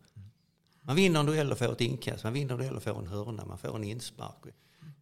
Man 0.82 0.96
vinner 0.96 1.20
en 1.20 1.26
duell 1.26 1.52
och 1.52 1.58
får 1.58 1.72
ett 1.72 1.80
inkast, 1.80 2.24
man 2.24 2.32
vinner 2.32 2.54
en 2.54 2.60
duell 2.60 2.76
och 2.76 2.82
får 2.82 2.98
en 2.98 3.06
hörna, 3.06 3.44
man 3.44 3.58
får 3.58 3.76
en 3.76 3.84
inspark. 3.84 4.44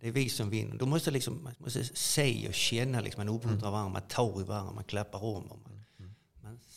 Det 0.01 0.09
är 0.09 0.13
vi 0.13 0.29
som 0.29 0.51
vinner. 0.51 0.77
Då 0.77 0.87
måste 0.87 1.11
liksom, 1.11 1.43
man 1.43 1.55
måste 1.59 1.85
se 1.85 2.49
och 2.49 2.55
känna, 2.55 3.01
liksom, 3.01 3.27
man 3.27 3.37
uppmuntrar 3.37 3.71
varandra, 3.71 3.93
man 3.93 4.09
tar 4.09 4.41
i 4.41 4.45
varandra, 4.45 4.73
man 4.73 4.85
klappar 4.85 5.25
om. 5.25 5.45
Och 5.45 5.59
man, 5.65 5.76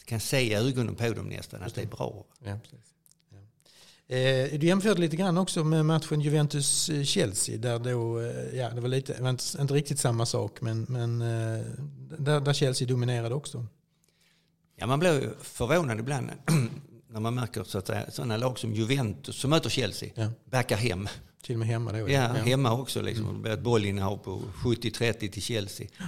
kan 0.09 0.19
se 0.19 0.41
i 0.41 0.53
ögonen 0.53 0.95
på 0.95 1.13
dem 1.13 1.29
nästan 1.29 1.63
att 1.63 1.75
det 1.75 1.81
är 1.81 1.85
bra. 1.85 2.25
Ja, 2.43 2.59
ja. 2.71 2.77
Eh, 4.15 4.59
du 4.59 4.67
jämförde 4.67 5.01
lite 5.01 5.15
grann 5.15 5.37
också 5.37 5.63
med 5.63 5.85
matchen 5.85 6.21
Juventus-Chelsea. 6.21 7.57
Där 7.57 7.79
då, 7.79 8.19
eh, 8.19 8.57
ja, 8.57 8.69
det 8.69 8.81
var 8.81 8.89
lite, 8.89 9.35
inte 9.59 9.73
riktigt 9.73 9.99
samma 9.99 10.25
sak, 10.25 10.61
men, 10.61 10.85
men 10.89 11.21
eh, 11.21 11.65
där, 12.17 12.39
där 12.39 12.53
Chelsea 12.53 12.87
dominerade 12.87 13.35
också. 13.35 13.65
Ja, 14.75 14.87
man 14.87 14.99
blir 14.99 15.33
förvånad 15.41 15.99
ibland 15.99 16.31
när 17.07 17.19
man 17.19 17.35
märker 17.35 17.63
så 17.63 17.77
att 17.77 18.13
sådana 18.13 18.37
lag 18.37 18.59
som 18.59 18.73
Juventus 18.73 19.35
som 19.35 19.49
möter 19.49 19.69
Chelsea 19.69 20.09
ja. 20.15 20.31
backar 20.45 20.77
hem. 20.77 21.07
Till 21.43 21.55
och 21.55 21.59
med 21.59 21.67
hemma 21.67 21.91
då? 21.91 21.97
Ja, 21.97 22.05
ja. 22.09 22.27
hemma 22.27 22.73
också. 22.73 23.01
Liksom. 23.01 23.25
Mm. 23.25 23.35
Det 23.35 23.41
blir 23.41 23.51
ett 23.51 23.59
bollinnehav 23.59 24.17
på 24.17 24.41
70-30 24.63 25.31
till 25.31 25.41
Chelsea. 25.41 25.87
Ja 25.97 26.05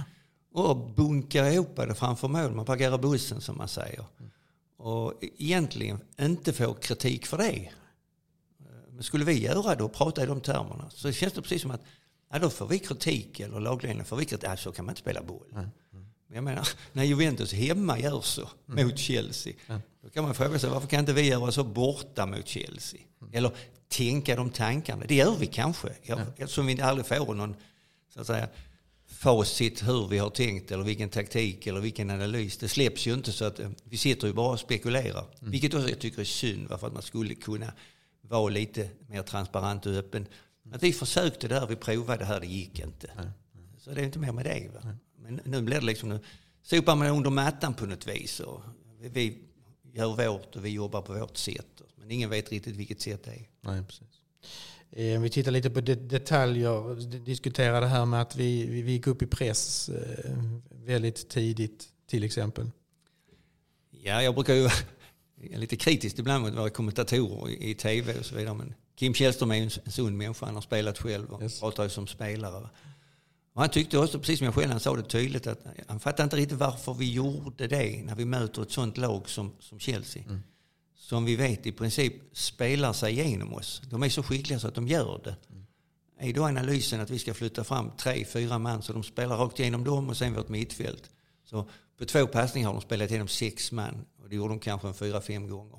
och 0.52 0.76
bunkar 0.76 1.50
ihop 1.50 1.76
det 1.76 1.94
framför 1.94 2.28
mål. 2.28 2.54
Man 2.54 2.64
parkerar 2.64 2.98
bussen 2.98 3.40
som 3.40 3.56
man 3.56 3.68
säger. 3.68 4.04
Och 4.76 5.14
egentligen 5.38 6.00
inte 6.20 6.52
får 6.52 6.74
kritik 6.74 7.26
för 7.26 7.38
det. 7.38 7.70
Men 8.90 9.02
skulle 9.02 9.24
vi 9.24 9.40
göra 9.40 9.74
det 9.74 9.84
och 9.84 9.92
prata 9.92 10.22
i 10.22 10.26
de 10.26 10.40
termerna 10.40 10.90
så 10.90 11.12
känns 11.12 11.32
det 11.32 11.42
precis 11.42 11.62
som 11.62 11.70
att 11.70 11.82
ja, 12.32 12.38
då 12.38 12.50
får 12.50 12.66
vi 12.66 12.78
kritik, 12.78 13.40
eller 13.40 13.60
lagledningen 13.60 14.04
får 14.04 14.16
vi 14.16 14.24
kritik. 14.24 14.48
Ja, 14.48 14.56
så 14.56 14.72
kan 14.72 14.84
man 14.84 14.92
inte 14.92 15.00
spela 15.00 15.22
boll. 15.22 15.46
Mm. 15.52 15.68
Men 16.26 16.34
jag 16.34 16.44
menar, 16.44 16.68
när 16.92 17.04
Juventus 17.04 17.52
hemma 17.52 17.98
gör 17.98 18.20
så 18.20 18.48
mm. 18.68 18.86
mot 18.86 18.98
Chelsea, 18.98 19.52
mm. 19.66 19.80
då 20.02 20.10
kan 20.10 20.24
man 20.24 20.34
fråga 20.34 20.58
sig 20.58 20.70
varför 20.70 20.88
kan 20.88 21.00
inte 21.00 21.12
vi 21.12 21.22
göra 21.22 21.52
så 21.52 21.64
borta 21.64 22.26
mot 22.26 22.48
Chelsea? 22.48 23.00
Mm. 23.20 23.34
Eller 23.34 23.50
tänka 23.88 24.36
de 24.36 24.50
tankarna. 24.50 25.04
Det 25.08 25.14
gör 25.14 25.36
vi 25.36 25.46
kanske, 25.46 25.88
eftersom 26.36 26.66
vi 26.66 26.80
aldrig 26.80 27.06
får 27.06 27.34
någon 27.34 27.56
så 28.14 28.20
att 28.20 28.26
säga, 28.26 28.48
facit 29.22 29.88
hur 29.88 30.08
vi 30.08 30.18
har 30.18 30.30
tänkt 30.30 30.70
eller 30.70 30.84
vilken 30.84 31.08
taktik 31.08 31.66
eller 31.66 31.80
vilken 31.80 32.10
analys. 32.10 32.56
Det 32.56 32.68
släpps 32.68 33.06
ju 33.06 33.14
inte 33.14 33.32
så 33.32 33.44
att 33.44 33.60
eh, 33.60 33.70
vi 33.84 33.96
sitter 33.96 34.26
ju 34.26 34.32
bara 34.32 34.52
och 34.52 34.60
spekulerar. 34.60 35.24
Mm. 35.40 35.50
Vilket 35.50 35.74
också 35.74 35.88
jag 35.88 35.98
tycker 35.98 36.20
är 36.20 36.24
synd 36.24 36.68
för 36.68 36.86
att 36.86 36.92
man 36.92 37.02
skulle 37.02 37.34
kunna 37.34 37.72
vara 38.20 38.48
lite 38.48 38.90
mer 39.08 39.22
transparent 39.22 39.86
och 39.86 39.92
öppen. 39.92 40.26
Att 40.72 40.82
vi 40.82 40.92
försökte 40.92 41.48
där, 41.48 41.66
vi 41.66 41.76
provade 41.76 42.18
det 42.18 42.24
här, 42.24 42.40
det 42.40 42.46
gick 42.46 42.78
inte. 42.78 43.10
Så 43.78 43.90
det 43.90 44.00
är 44.00 44.04
inte 44.04 44.18
mer 44.18 44.32
med 44.32 44.44
det. 44.44 44.70
Va? 44.74 44.94
Men 45.16 45.40
nu 45.44 45.62
blir 45.62 45.80
det 45.80 45.86
liksom, 45.86 46.08
nu 46.08 46.20
sopar 46.62 46.96
man 46.96 47.08
under 47.08 47.30
mattan 47.30 47.74
på 47.74 47.86
något 47.86 48.06
vis. 48.06 48.40
Och 48.40 48.62
vi 49.00 49.38
gör 49.92 50.28
vårt 50.28 50.56
och 50.56 50.64
vi 50.64 50.68
jobbar 50.68 51.02
på 51.02 51.12
vårt 51.12 51.36
sätt. 51.36 51.82
Men 51.96 52.10
ingen 52.10 52.30
vet 52.30 52.52
riktigt 52.52 52.76
vilket 52.76 53.00
sätt 53.00 53.24
det 53.24 53.30
är. 53.30 53.48
Nej, 53.60 53.82
precis. 53.84 54.22
Eh, 54.96 55.16
Om 55.16 55.22
vi 55.22 55.30
tittar 55.30 55.50
lite 55.50 55.70
på 55.70 55.80
det- 55.80 55.94
detaljer, 56.08 57.00
diskuterar 57.18 57.80
det 57.80 57.86
här 57.86 58.06
med 58.06 58.22
att 58.22 58.36
vi, 58.36 58.66
vi, 58.82 58.92
gick 58.92 59.06
upp 59.06 59.22
i 59.22 59.26
press 59.26 59.88
eh, 59.88 60.38
väldigt 60.70 61.28
tidigt 61.28 61.88
till 62.06 62.24
exempel. 62.24 62.70
Ja, 63.90 64.22
jag 64.22 64.34
brukar 64.34 64.54
ju 64.54 64.64
är 65.50 65.58
lite 65.58 65.76
kritisk 65.76 66.18
ibland 66.18 66.44
mot 66.44 66.54
våra 66.54 66.70
kommentatorer 66.70 67.50
i, 67.50 67.74
tv 67.74 68.18
och 68.18 68.24
så 68.24 68.34
vidare. 68.34 68.54
Men 68.54 68.74
Kim 68.96 69.14
Källström 69.14 69.50
är 69.50 69.56
ju 69.56 69.62
en, 69.62 69.70
sund 69.70 70.16
människa. 70.16 70.46
Han 70.46 70.54
har 70.54 70.62
spelat 70.62 70.98
själv 70.98 71.30
och 71.32 71.42
Yes. 71.42 71.60
pratar 71.60 71.82
ju 71.82 71.88
som 71.88 72.06
spelare. 72.06 72.68
Och 73.54 73.60
han 73.60 73.70
tyckte 73.70 73.98
också, 73.98 74.18
precis 74.18 74.38
som 74.38 74.44
jag 74.44 74.54
själv, 74.54 74.70
han 74.70 74.80
sa 74.80 74.96
det 74.96 75.02
tydligt, 75.02 75.46
att 75.46 75.66
han 75.86 76.00
fattade 76.00 76.22
inte 76.24 76.36
riktigt 76.36 76.58
varför 76.58 76.94
vi 76.94 77.12
gjorde 77.12 77.66
det 77.66 78.02
när 78.04 78.14
vi 78.14 78.24
möter 78.24 78.62
ett 78.62 78.70
sånt 78.70 78.96
lag 78.96 79.28
som, 79.28 79.52
som 79.60 79.78
Chelsea. 79.80 80.22
Som 81.02 81.24
vi 81.24 81.36
vet 81.36 81.66
i 81.66 81.72
princip 81.72 82.14
spelar 82.32 82.92
sig 82.92 83.12
igenom 83.12 83.54
oss. 83.54 83.82
De 83.90 84.02
är 84.02 84.08
så 84.08 84.22
skickliga 84.22 84.58
så 84.58 84.68
att 84.68 84.74
de 84.74 84.88
gör 84.88 85.20
det. 85.24 85.36
Är 86.18 86.32
då 86.32 86.44
analysen 86.44 87.00
att 87.00 87.10
vi 87.10 87.18
ska 87.18 87.34
flytta 87.34 87.64
fram 87.64 87.90
tre, 87.98 88.24
fyra 88.24 88.58
man 88.58 88.82
så 88.82 88.92
de 88.92 89.02
spelar 89.02 89.36
rakt 89.36 89.60
igenom 89.60 89.84
dem 89.84 90.08
och 90.08 90.16
sen 90.16 90.34
vårt 90.34 90.48
mittfält. 90.48 91.10
Så 91.44 91.68
på 91.98 92.04
två 92.04 92.26
passningar 92.26 92.68
har 92.68 92.74
de 92.74 92.82
spelat 92.82 93.10
igenom 93.10 93.28
sex 93.28 93.72
man 93.72 94.04
och 94.22 94.28
det 94.28 94.36
gjorde 94.36 94.48
de 94.48 94.58
kanske 94.58 94.88
en 94.88 94.94
fyra, 94.94 95.20
fem 95.20 95.48
gånger. 95.48 95.78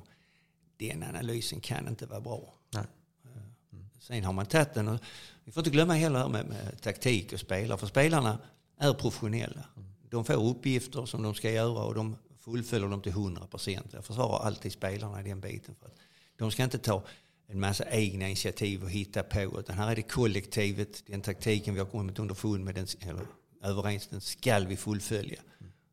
Den 0.78 1.04
analysen 1.04 1.60
kan 1.60 1.88
inte 1.88 2.06
vara 2.06 2.22
bra. 2.22 2.54
Nej. 2.74 2.86
Sen 4.00 4.24
har 4.24 4.34
man 4.34 4.46
tagit 4.46 4.74
den 4.74 4.88
och 4.88 5.00
vi 5.44 5.52
får 5.52 5.62
inte 5.62 5.70
glömma 5.70 5.94
heller 5.94 6.28
med, 6.28 6.46
med 6.46 6.82
taktik 6.82 7.34
och 7.34 7.40
spelare. 7.40 7.78
För 7.78 7.88
spelarna 7.88 8.40
är 8.78 8.94
professionella. 8.94 9.66
De 10.10 10.26
får 10.26 10.50
uppgifter 10.50 11.06
som 11.06 11.24
de 11.24 11.34
ska 11.34 11.52
göra 11.52 11.84
och 11.84 11.96
de 11.96 12.16
fullföljer 12.44 12.90
dem 12.90 13.02
till 13.02 13.12
100 13.12 13.48
procent. 13.48 13.88
Jag 13.94 14.06
försvarar 14.06 14.46
alltid 14.46 14.72
spelarna 14.72 15.22
i 15.22 15.24
den 15.24 15.40
biten. 15.40 15.76
För 15.76 15.86
att 15.86 15.98
de 16.38 16.52
ska 16.52 16.64
inte 16.64 16.78
ta 16.78 17.04
en 17.48 17.60
massa 17.60 17.90
egna 17.90 18.28
initiativ 18.28 18.84
och 18.84 18.90
hitta 18.90 19.24
på. 19.24 19.60
Utan 19.60 19.78
här 19.78 19.92
är 19.92 19.96
det 19.96 20.02
kollektivet, 20.02 21.04
den 21.08 21.22
taktiken 21.22 21.74
vi 21.74 21.80
har 21.80 21.88
kommit 21.88 22.20
underfund 22.20 22.64
med, 22.64 22.76
den, 22.76 22.88
eller 23.02 23.26
överens, 23.64 24.08
den 24.08 24.22
ska 24.22 24.60
vi 24.60 24.78
fullfölja. 24.78 25.42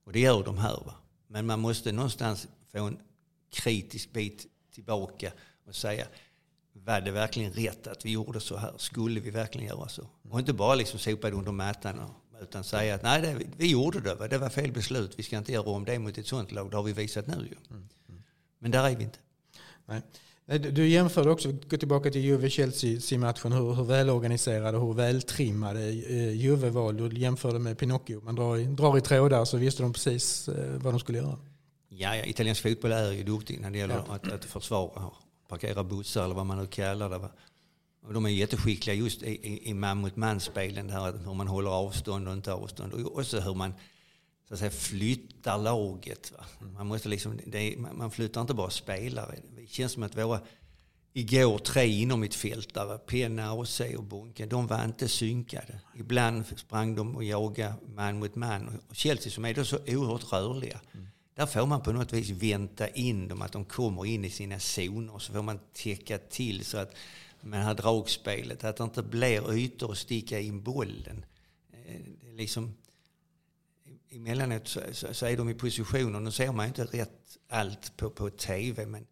Och 0.04 0.12
det 0.12 0.20
gör 0.20 0.44
de 0.44 0.58
här. 0.58 0.82
Va? 0.86 0.94
Men 1.26 1.46
man 1.46 1.60
måste 1.60 1.92
någonstans 1.92 2.48
få 2.72 2.84
en 2.84 2.98
kritisk 3.50 4.12
bit 4.12 4.46
tillbaka 4.74 5.32
och 5.66 5.74
säga 5.74 6.06
var 6.72 7.00
det 7.00 7.10
verkligen 7.10 7.52
rätt 7.52 7.86
att 7.86 8.04
vi 8.04 8.10
gjorde 8.10 8.40
så 8.40 8.56
här? 8.56 8.74
Skulle 8.76 9.20
vi 9.20 9.30
verkligen 9.30 9.68
göra 9.68 9.88
så? 9.88 10.06
Och 10.30 10.38
inte 10.38 10.52
bara 10.52 10.74
liksom 10.74 10.98
sopa 10.98 11.30
det 11.30 11.36
under 11.36 11.52
mattan 11.52 11.98
och, 11.98 12.10
utan 12.42 12.64
säga 12.64 12.94
att 12.94 13.02
nej, 13.02 13.22
det, 13.22 13.36
vi 13.56 13.70
gjorde 13.70 14.00
det. 14.00 14.28
Det 14.28 14.38
var 14.38 14.48
fel 14.48 14.72
beslut. 14.72 15.12
Vi 15.16 15.22
ska 15.22 15.38
inte 15.38 15.52
göra 15.52 15.70
om 15.70 15.84
det 15.84 15.98
mot 15.98 16.18
ett 16.18 16.26
sånt 16.26 16.52
lag. 16.52 16.70
Det 16.70 16.76
har 16.76 16.82
vi 16.82 16.92
visat 16.92 17.26
nu 17.26 17.34
ju. 17.50 17.56
Men 18.58 18.70
där 18.70 18.84
är 18.90 18.96
vi 18.96 19.04
inte. 19.04 19.18
Nej. 19.86 20.02
Du- 20.58 20.88
jämförde 20.88 21.30
också, 21.30 21.52
gå 21.68 21.76
tillbaka 21.76 22.10
till 22.10 22.20
Juve-Chelsea-matchen, 22.20 23.52
hur, 23.52 23.74
hur 23.74 23.84
välorganiserade 23.84 24.78
och 24.78 24.86
hur 24.86 24.94
vältrimmade 24.94 25.80
eh, 25.88 26.30
Juve 26.32 26.70
var. 26.70 26.92
Du 26.92 27.18
jämförde 27.18 27.58
med 27.58 27.78
Pinocchio. 27.78 28.20
Man 28.24 28.34
drar 28.34 28.56
i, 28.56 28.64
drar 28.64 28.98
i 28.98 29.00
trådar 29.00 29.44
så 29.44 29.56
visste 29.56 29.82
de 29.82 29.92
precis 29.92 30.48
eh, 30.48 30.70
vad 30.78 30.92
de 30.94 31.00
skulle 31.00 31.18
göra. 31.18 31.38
Ja, 31.88 32.16
ja, 32.16 32.24
italiensk 32.24 32.62
fotboll 32.62 32.92
är 32.92 33.12
ju 33.12 33.22
duktig 33.24 33.60
när 33.60 33.70
det 33.70 33.78
gäller 33.78 33.94
Ja. 34.08 34.14
att, 34.14 34.32
att 34.32 34.44
försvara 34.44 35.10
parkera 35.48 35.84
bussar 35.84 36.24
eller 36.24 36.34
vad 36.34 36.46
man 36.46 36.58
nu 36.58 36.66
kallar 36.66 37.10
det. 37.10 37.28
Och 38.06 38.14
de 38.14 38.26
är 38.26 38.30
jätteskickliga 38.30 38.94
just 38.94 39.22
i, 39.22 39.30
i, 39.30 39.70
i 39.70 39.74
man 39.74 39.98
mot 39.98 40.16
man-spelen, 40.16 40.86
där 40.86 41.12
hur 41.24 41.34
man 41.34 41.48
håller 41.48 41.70
avstånd 41.70 42.28
och 42.28 42.34
inte 42.34 42.52
avstånd. 42.52 42.92
Och 42.92 43.18
också 43.18 43.40
hur 43.40 43.54
man 43.54 43.74
så 44.48 44.54
att 44.54 44.60
säga, 44.60 44.70
flyttar 44.70 45.58
laget. 45.58 46.32
Va? 46.32 46.44
Man, 46.76 46.86
måste 46.86 47.08
liksom, 47.08 47.40
är, 47.52 47.76
man 47.76 48.10
flyttar 48.10 48.40
inte 48.40 48.54
bara 48.54 48.70
spelare. 48.70 49.38
Det 49.56 49.66
känns 49.66 49.92
som 49.92 50.02
att 50.02 50.16
våra 50.16 50.40
igår 51.12 51.58
tre 51.58 51.86
inom 51.86 52.20
mitt 52.20 52.34
fältare, 52.34 52.98
Penna, 52.98 53.52
Osse 53.52 53.96
och 53.96 54.04
Bonke, 54.04 54.46
de 54.46 54.66
var 54.66 54.84
inte 54.84 55.08
synkade. 55.08 55.80
Ibland 55.94 56.44
sprang 56.56 56.94
de 56.94 57.16
och 57.16 57.24
jagade 57.24 57.74
man 57.94 58.18
mot 58.18 58.34
man. 58.34 58.80
Och 58.88 58.96
Chelsea 58.96 59.32
som 59.32 59.44
är 59.44 59.54
då 59.54 59.64
så 59.64 59.76
oerhört 59.76 60.32
rörliga. 60.32 60.80
Där 61.34 61.46
får 61.46 61.66
man 61.66 61.82
på 61.82 61.92
något 61.92 62.12
vis 62.12 62.30
vänta 62.30 62.88
in 62.88 63.28
dem, 63.28 63.42
att 63.42 63.52
de 63.52 63.64
kommer 63.64 64.06
in 64.06 64.24
i 64.24 64.30
sina 64.30 64.58
zoner. 64.58 65.18
Så 65.18 65.32
får 65.32 65.42
man 65.42 65.58
täcka 65.72 66.18
till 66.18 66.64
så 66.64 66.78
att 66.78 66.94
med 67.42 67.60
det 67.60 67.64
här 67.64 67.74
dragspelet, 67.74 68.64
att 68.64 68.76
det 68.76 68.84
inte 68.84 69.02
blir 69.02 69.54
ytor 69.54 69.92
att 69.92 69.98
sticka 69.98 70.40
in 70.40 70.62
bollen. 70.62 71.24
Eh, 71.72 72.00
liksom, 72.34 72.74
emellanåt 74.10 74.68
så, 74.68 74.80
så, 74.92 75.14
så 75.14 75.26
är 75.26 75.36
de 75.36 75.48
i 75.48 75.54
positioner, 75.54 76.20
nu 76.20 76.30
ser 76.30 76.52
man 76.52 76.66
inte 76.66 76.84
rätt 76.84 77.38
allt 77.48 77.96
på, 77.96 78.10
på 78.10 78.30
tv, 78.30 78.86
men 78.86 79.06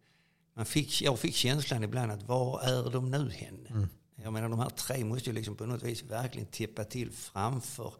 man 0.53 0.65
fick, 0.65 1.01
jag 1.01 1.19
fick 1.19 1.35
känslan 1.35 1.83
ibland 1.83 2.11
att 2.11 2.23
var 2.23 2.61
är 2.61 2.91
de 2.91 3.11
nu 3.11 3.29
henne? 3.29 3.87
Jag 4.23 4.33
menar 4.33 4.49
de 4.49 4.59
här 4.59 4.69
tre 4.69 5.03
måste 5.03 5.29
ju 5.29 5.35
liksom 5.35 5.55
på 5.55 5.65
något 5.65 5.83
vis 5.83 6.03
verkligen 6.03 6.47
tippa 6.47 6.83
till 6.83 7.11
framför 7.11 7.93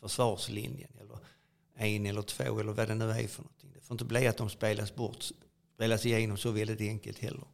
försvarslinjen. 0.00 0.90
Eller 1.00 1.18
en 1.76 2.06
eller 2.06 2.22
två 2.22 2.60
eller 2.60 2.72
vad 2.72 2.88
det 2.88 2.94
nu 2.94 3.10
är 3.10 3.28
för 3.28 3.42
någonting. 3.42 3.70
Det 3.74 3.80
får 3.80 3.94
inte 3.94 4.04
bli 4.04 4.26
att 4.26 4.36
de 4.36 4.50
spelas 4.50 4.94
bort, 4.94 5.24
spelas 5.74 6.06
igenom 6.06 6.36
så 6.36 6.50
väldigt 6.50 6.80
enkelt 6.80 7.18
heller. 7.18 7.44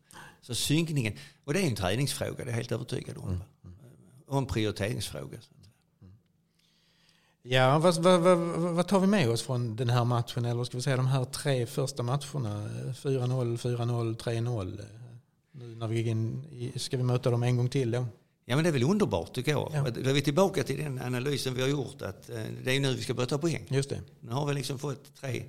Så 0.42 0.54
synkningen, 0.54 1.12
och 1.44 1.52
det 1.54 1.60
är 1.62 1.66
en 1.66 1.74
träningsfråga, 1.76 2.36
det 2.36 2.42
är 2.42 2.46
jag 2.46 2.52
helt 2.54 2.72
övertygad 2.72 3.16
om. 3.16 3.42
Och 4.26 4.38
en 4.38 4.46
prioriteringsfråga. 4.46 5.38
Ja, 7.42 7.78
vad, 7.78 8.02
vad, 8.02 8.20
vad, 8.20 8.38
vad 8.74 8.88
tar 8.88 9.00
vi 9.00 9.06
med 9.06 9.30
oss 9.30 9.42
från 9.42 9.76
den 9.76 9.90
här 9.90 10.04
matchen? 10.04 10.44
Eller 10.44 10.64
ska 10.64 10.76
vi 10.76 10.82
säga 10.82 10.96
de 10.96 11.06
här 11.06 11.24
tre 11.24 11.66
första 11.66 12.02
matcherna? 12.02 12.68
4-0, 12.94 13.56
4-0, 13.56 14.16
3-0. 14.16 14.80
eh, 14.80 14.86
Nu 15.52 15.74
när 15.76 15.88
vi 15.88 16.08
in 16.08 16.72
ska 16.76 16.96
vi 16.96 17.02
möta 17.02 17.30
dem 17.30 17.42
en 17.42 17.56
gång 17.56 17.68
till 17.68 17.90
då? 17.90 18.06
Ja 18.44 18.56
men 18.56 18.62
det 18.64 18.70
är 18.70 18.72
väl 18.72 18.82
underbart 18.82 19.34
tycker 19.34 19.50
jag. 19.50 19.70
Ja. 19.74 19.90
Då 19.90 20.10
är 20.10 20.14
vi 20.14 20.22
tillbaka 20.22 20.62
till 20.62 20.78
den 20.78 20.98
analysen 21.02 21.54
vi 21.54 21.60
har 21.62 21.68
gjort 21.68 22.02
att 22.02 22.30
eh, 22.30 22.42
det 22.64 22.76
är 22.76 22.80
nu 22.80 22.94
vi 22.94 23.02
ska 23.02 23.14
börja 23.14 23.26
ta 23.26 23.38
poäng. 23.38 23.66
Just 23.68 23.90
det. 23.90 24.00
Nu 24.20 24.32
har 24.32 24.46
vi 24.46 24.54
liksom 24.54 24.78
fått 24.78 25.14
tre 25.20 25.44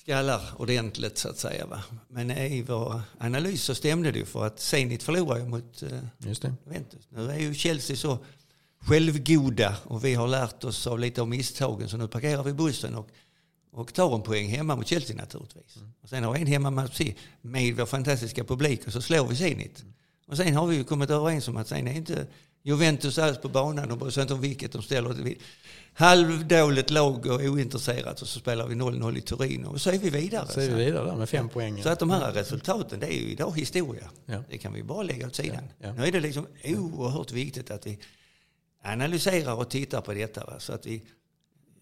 skallar 0.00 0.40
ordentligt 0.56 1.18
så 1.18 1.28
att 1.28 1.38
säga. 1.38 1.66
Va? 1.66 1.82
Men 2.08 2.30
i 2.30 2.62
vår 2.62 3.00
analys 3.18 3.62
så 3.62 3.74
stämde 3.74 4.12
det 4.12 4.18
ju 4.18 4.24
för 4.24 4.46
att 4.46 4.60
Zenit 4.60 5.02
förlorade 5.02 5.40
ju 5.40 5.48
mot 5.48 5.82
eh. 5.82 5.88
Juventus. 6.66 7.08
Nu 7.08 7.30
är 7.30 7.38
ju 7.38 7.54
Chelsea 7.54 7.96
så 7.96 8.18
självgoda 8.80 9.76
och 9.84 10.04
vi 10.04 10.14
har 10.14 10.28
lärt 10.28 10.64
oss 10.64 10.86
av 10.86 10.98
lite 10.98 11.20
av 11.20 11.28
misstagen 11.28 11.88
så 11.88 11.96
nu 11.96 12.08
parkerar 12.08 12.42
vi 12.42 12.52
bussen 12.52 12.94
och, 12.94 13.08
och 13.72 13.94
tar 13.94 14.14
en 14.14 14.22
poäng 14.22 14.48
hemma 14.48 14.76
mot 14.76 14.86
Chelsea 14.86 15.16
naturligtvis. 15.16 15.76
Och 16.02 16.08
sen 16.08 16.24
har 16.24 16.32
vi 16.32 16.40
en 16.40 16.46
hemmamatch 16.46 17.00
med 17.40 17.76
vår 17.76 17.86
fantastiska 17.86 18.44
publik 18.44 18.86
och 18.86 18.92
så 18.92 19.02
slår 19.02 19.26
vi 19.26 19.36
Zenit. 19.36 19.84
Och 20.26 20.36
sen 20.36 20.54
har 20.54 20.66
vi 20.66 20.76
ju 20.76 20.84
kommit 20.84 21.10
överens 21.10 21.48
om 21.48 21.56
att 21.56 21.68
sen 21.68 21.88
är 21.88 21.92
inte 21.92 22.26
Juventus 22.62 23.18
alls 23.18 23.38
på 23.38 23.48
banan 23.48 23.90
och 23.90 23.98
bryr 23.98 24.10
sig 24.10 24.22
inte 24.22 24.34
om 24.34 24.40
vilket 24.40 24.72
de 24.72 24.82
ställer. 24.82 25.36
Halvdåligt 25.92 26.90
lag 26.90 27.26
och 27.26 27.40
ointresserat 27.40 28.22
och 28.22 28.28
så 28.28 28.40
spelar 28.40 28.66
vi 28.66 28.74
0-0 28.74 29.18
i 29.18 29.20
Turin 29.20 29.64
och 29.64 29.80
så 29.80 29.90
är 29.90 29.98
vi 29.98 30.10
vidare. 30.10 30.48
Så 30.48 30.60
är 30.60 30.68
vi 30.68 30.84
vidare 30.84 31.06
där 31.06 31.16
med 31.16 31.28
fem 31.28 31.48
poäng. 31.48 31.82
Så 31.82 31.88
att 31.88 31.98
de 31.98 32.10
här 32.10 32.32
resultaten, 32.32 33.00
det 33.00 33.06
är 33.06 33.18
ju 33.18 33.30
idag 33.30 33.58
historia. 33.58 34.10
Ja. 34.26 34.42
Det 34.50 34.58
kan 34.58 34.72
vi 34.72 34.82
bara 34.82 35.02
lägga 35.02 35.26
åt 35.26 35.34
sidan. 35.34 35.64
Ja, 35.78 35.86
ja. 35.86 35.92
Nu 35.92 36.04
är 36.04 36.12
det 36.12 36.20
liksom 36.20 36.46
oerhört 36.64 37.32
viktigt 37.32 37.70
att 37.70 37.86
vi 37.86 37.98
analyserar 38.84 39.54
och 39.54 39.70
tittar 39.70 40.00
på 40.00 40.14
detta. 40.14 40.44
Va? 40.44 40.54
Så 40.58 40.72
att 40.72 40.86
vi 40.86 41.02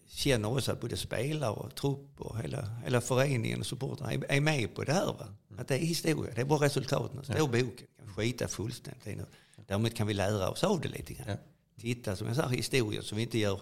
känner 0.09 0.51
också 0.51 0.71
att 0.71 0.81
både 0.81 0.97
spelare 0.97 1.51
och 1.51 1.75
trupp 1.75 2.21
och 2.21 2.39
hela, 2.39 2.69
hela 2.83 3.01
föreningen 3.01 3.59
och 3.59 3.65
supportrarna 3.65 4.13
är, 4.13 4.25
är 4.29 4.41
med 4.41 4.75
på 4.75 4.83
det 4.83 4.93
här. 4.93 5.05
Va? 5.05 5.27
Att 5.57 5.67
det 5.67 5.75
är 5.75 5.79
historia, 5.79 6.33
det 6.35 6.41
är 6.41 6.45
bara 6.45 6.65
resultaten. 6.65 7.23
Står 7.23 7.55
i 7.55 7.63
boken. 7.63 7.87
Skita 8.15 8.47
fullständigt 8.47 9.07
i 9.07 9.15
nu. 9.15 9.25
Däremot 9.67 9.93
kan 9.95 10.07
vi 10.07 10.13
lära 10.13 10.49
oss 10.49 10.63
av 10.63 10.81
det 10.81 10.87
lite 10.89 11.13
grann. 11.13 11.25
Ja. 11.29 11.35
Titta 11.81 12.15
som 12.15 12.27
jag 12.27 12.35
sa, 12.35 12.47
historien 12.47 13.03
så 13.03 13.15
vi 13.15 13.21
inte 13.21 13.37
gör 13.37 13.61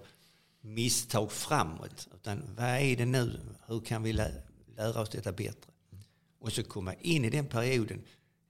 misstag 0.62 1.32
framåt. 1.32 2.08
Utan 2.16 2.42
vad 2.58 2.66
är 2.66 2.96
det 2.96 3.06
nu? 3.06 3.40
Hur 3.68 3.80
kan 3.80 4.04
vi 4.04 4.14
lä- 4.14 4.42
lära 4.78 5.02
oss 5.02 5.10
detta 5.10 5.32
bättre? 5.32 5.72
Och 6.40 6.52
så 6.54 6.64
komma 6.64 6.94
in 6.94 7.26
i 7.26 7.30
den 7.30 7.46
perioden. 7.46 8.02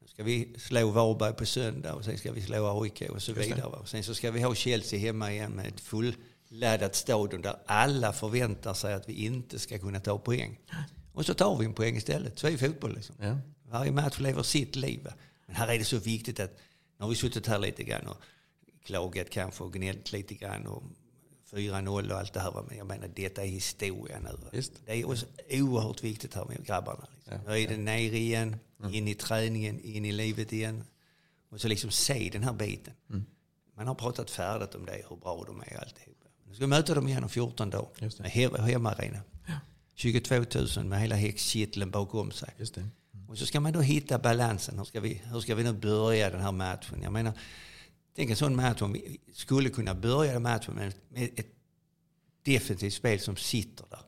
Nu 0.01 0.07
ska 0.07 0.23
vi 0.23 0.55
slå 0.59 0.91
Varberg 0.91 1.33
på 1.33 1.45
söndag 1.45 1.93
och 1.93 2.05
sen 2.05 2.17
ska 2.17 2.31
vi 2.31 2.41
slå 2.41 2.81
AIK 2.81 3.01
och 3.09 3.21
så 3.21 3.33
vidare. 3.33 3.65
Och 3.65 3.89
sen 3.89 4.03
så 4.03 4.15
ska 4.15 4.31
vi 4.31 4.41
ha 4.41 4.55
Chelsea 4.55 4.99
hemma 4.99 5.31
igen 5.31 5.51
med 5.51 5.67
ett 5.67 5.79
fulladdat 5.79 6.95
stadion 6.95 7.41
där 7.41 7.55
alla 7.65 8.13
förväntar 8.13 8.73
sig 8.73 8.93
att 8.93 9.09
vi 9.09 9.13
inte 9.25 9.59
ska 9.59 9.79
kunna 9.79 9.99
ta 9.99 10.17
poäng. 10.19 10.59
Och 11.13 11.25
så 11.25 11.33
tar 11.33 11.57
vi 11.57 11.65
en 11.65 11.73
poäng 11.73 11.95
istället. 11.97 12.39
Så 12.39 12.47
är 12.47 12.57
fotboll 12.57 12.95
liksom. 12.95 13.15
Ja. 13.19 13.37
Varje 13.69 13.91
match 13.91 14.19
lever 14.19 14.43
sitt 14.43 14.75
liv. 14.75 15.07
Men 15.47 15.55
här 15.55 15.67
är 15.67 15.79
det 15.79 15.85
så 15.85 15.97
viktigt 15.97 16.39
att, 16.39 16.57
nu 16.97 17.03
har 17.03 17.09
vi 17.09 17.15
suttit 17.15 17.47
här 17.47 17.59
lite 17.59 17.83
grann 17.83 18.07
och 18.07 18.17
klagat 18.83 19.29
kanske 19.29 19.63
och 19.63 19.73
gnällt 19.73 20.11
lite 20.11 20.33
grann 20.33 20.67
och 20.67 20.83
4-0 21.51 22.11
och 22.11 22.17
allt 22.19 22.33
det 22.33 22.39
här. 22.39 22.63
Men 22.67 22.77
jag 22.77 22.87
menar, 22.87 23.07
detta 23.15 23.43
är 23.43 23.47
historia 23.47 24.19
nu. 24.19 24.37
Visst. 24.51 24.71
Det 24.85 24.91
är 25.01 25.05
också 25.09 25.25
oerhört 25.49 26.03
viktigt 26.03 26.33
här 26.33 26.45
med 26.45 26.65
grabbarna. 26.65 27.07
Liksom. 27.15 27.39
Nu 27.47 27.59
är 27.61 27.67
det 27.67 27.77
nere 27.77 28.17
igen, 28.17 28.55
in 28.91 29.07
i 29.07 29.15
träningen, 29.15 29.79
in 29.79 30.05
i 30.05 30.11
livet 30.11 30.53
igen. 30.53 30.83
Och 31.49 31.61
så 31.61 31.67
liksom 31.67 31.91
se 31.91 32.29
den 32.33 32.43
här 32.43 32.53
biten. 32.53 32.93
Man 33.77 33.87
har 33.87 33.95
pratat 33.95 34.31
färdigt 34.31 34.75
om 34.75 34.85
det, 34.85 35.01
hur 35.09 35.15
bra 35.15 35.43
de 35.47 35.61
är 35.61 35.75
och 35.77 35.81
alltihopa. 35.83 36.25
Nu 36.47 36.53
ska 36.53 36.63
vi 36.63 36.67
möta 36.67 36.93
dem 36.93 37.07
igen 37.07 37.23
om 37.23 37.29
14 37.29 37.69
dagar. 37.69 37.89
Just 37.99 38.17
det. 38.17 38.23
Med 38.23 38.31
he- 38.31 38.61
hemmaarena. 38.61 39.19
22 39.95 40.35
000 40.77 40.85
med 40.85 41.01
hela 41.01 41.15
häxkitteln 41.15 41.91
bakom 41.91 42.31
sig. 42.31 42.49
Just 42.57 42.75
det. 42.75 42.87
Och 43.27 43.37
så 43.37 43.45
ska 43.45 43.59
man 43.59 43.73
då 43.73 43.81
hitta 43.81 44.19
balansen. 44.19 44.77
Hur 44.77 44.85
ska 44.85 44.99
vi, 44.99 45.21
hur 45.25 45.39
ska 45.39 45.55
vi 45.55 45.63
nu 45.63 45.73
börja 45.73 46.29
den 46.29 46.41
här 46.41 46.51
matchen? 46.51 47.01
Jag 47.03 47.13
menar, 47.13 47.33
tänk 48.15 48.29
en 48.29 48.35
sån 48.35 48.55
match 48.55 48.81
om 48.81 48.93
vi 48.93 49.19
skulle 49.33 49.69
kunna 49.69 49.95
börja 49.95 50.39
matchen 50.39 50.73
med, 50.73 50.93
med 51.09 51.29
ett 51.35 51.47
defensivt 52.43 52.93
spel 52.93 53.19
som 53.19 53.35
sitter 53.35 53.85
där. 53.89 53.99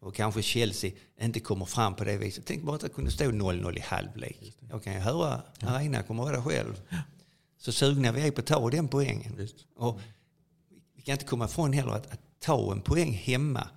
Och 0.00 0.14
kanske 0.14 0.42
Chelsea 0.42 0.90
inte 1.20 1.40
kommer 1.40 1.64
fram 1.64 1.94
på 1.94 2.04
det 2.04 2.16
viset. 2.16 2.44
Tänk 2.46 2.62
bara 2.62 2.76
att 2.76 2.82
det 2.82 2.88
kunde 2.88 3.10
stå 3.10 3.24
0-0 3.24 3.76
i 3.76 3.80
halvlek. 3.80 4.56
Jag 4.70 4.84
kan 4.84 4.92
ju 4.92 4.98
höra 4.98 5.42
Arena 5.60 6.02
kommer 6.02 6.22
vara 6.22 6.36
där 6.36 6.42
själv. 6.42 6.80
Så 7.58 7.72
sugna 7.72 8.12
vi 8.12 8.26
är 8.26 8.30
på 8.30 8.40
att 8.40 8.46
ta 8.46 8.70
den 8.70 8.88
poängen. 8.88 9.36
Visst. 9.36 9.56
Och 9.76 10.00
vi 10.96 11.02
kan 11.02 11.12
inte 11.12 11.24
komma 11.24 11.44
ifrån 11.44 11.72
heller 11.72 11.92
att, 11.92 12.12
att 12.12 12.20
ta 12.38 12.72
en 12.72 12.80
poäng 12.80 13.12
hemma 13.12 13.68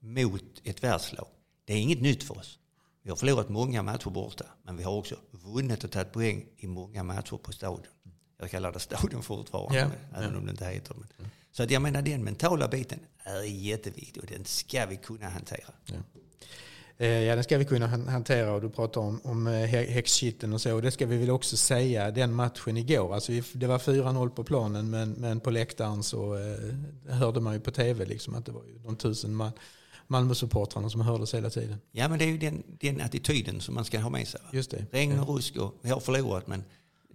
mot 0.00 0.60
ett 0.64 0.82
världslag. 0.82 1.28
Det 1.64 1.72
är 1.72 1.78
inget 1.78 2.00
nytt 2.00 2.22
för 2.22 2.38
oss. 2.38 2.58
Vi 3.06 3.10
har 3.10 3.16
förlorat 3.16 3.48
många 3.48 3.82
matcher 3.82 4.10
borta, 4.10 4.44
men 4.62 4.76
vi 4.76 4.82
har 4.82 4.92
också 4.92 5.14
vunnit 5.30 5.84
och 5.84 5.90
tagit 5.90 6.12
poäng 6.12 6.46
i 6.56 6.66
många 6.66 7.02
matcher 7.02 7.36
på 7.36 7.52
stadion. 7.52 7.86
Jag 8.38 8.50
kallar 8.50 8.72
det 8.72 8.78
stadion 8.80 9.22
fortfarande, 9.22 9.78
Ja, 9.78 10.18
även 10.18 10.36
om 10.36 10.44
det 10.46 10.50
inte 10.50 10.64
heter 10.66 10.94
men. 10.94 11.30
Så 11.52 11.62
att 11.62 11.70
jag 11.70 11.82
menar 11.82 12.02
den 12.02 12.24
mentala 12.24 12.68
biten 12.68 12.98
är 13.18 13.42
jätteviktig 13.42 14.22
och 14.22 14.28
den 14.28 14.44
ska 14.44 14.86
vi 14.86 14.96
kunna 14.96 15.28
hantera. 15.28 15.72
Eh, 16.98 17.08
Ja, 17.08 17.34
den 17.34 17.44
ska 17.44 17.58
vi 17.58 17.64
kunna 17.64 17.86
han- 17.86 18.08
hantera 18.08 18.52
och 18.52 18.60
du 18.62 18.70
pratar 18.70 19.00
om, 19.00 19.20
om 19.24 19.46
eh, 19.46 19.52
hä- 19.52 19.90
häxkitteln 19.90 20.52
och 20.52 20.60
så. 20.60 20.74
Och 20.74 20.82
det 20.82 20.90
ska 20.90 21.06
vi 21.06 21.16
väl 21.16 21.30
också 21.30 21.56
säga, 21.56 22.10
den 22.10 22.34
matchen 22.34 22.76
igår. 22.76 23.14
Alltså 23.14 23.32
vi, 23.32 23.42
det 23.52 23.66
var 23.66 23.78
4-0 23.78 24.30
på 24.30 24.44
planen 24.44 24.90
men, 24.90 25.10
men 25.12 25.40
på 25.40 25.50
läktaren 25.50 26.02
så 26.02 26.34
eh, 26.36 27.12
hörde 27.14 27.40
man 27.40 27.54
ju 27.54 27.60
på 27.60 27.70
tv 27.70 28.04
liksom 28.04 28.34
att 28.34 28.46
det 28.46 28.52
var 28.52 28.64
ju 28.64 28.78
de 28.78 28.96
tusen 28.96 29.34
man, 29.34 29.50
Malmö-supportrarna 30.06 30.90
som 30.90 31.00
hördes 31.00 31.34
hela 31.34 31.50
tiden. 31.50 31.78
Ja 31.92 32.08
men 32.08 32.18
det 32.18 32.24
är 32.24 32.28
ju 32.28 32.38
den, 32.38 32.62
den 32.80 33.00
attityden 33.00 33.60
som 33.60 33.74
man 33.74 33.84
ska 33.84 33.98
ha 34.00 34.10
med 34.10 34.28
sig. 34.28 34.40
Va? 34.44 34.48
Just 34.52 34.70
det. 34.70 34.86
Regn 34.90 35.18
och 35.20 35.34
rusk 35.36 35.56
och 35.56 35.74
vi 35.82 35.90
har 35.90 36.00
förlorat 36.00 36.46
men 36.46 36.64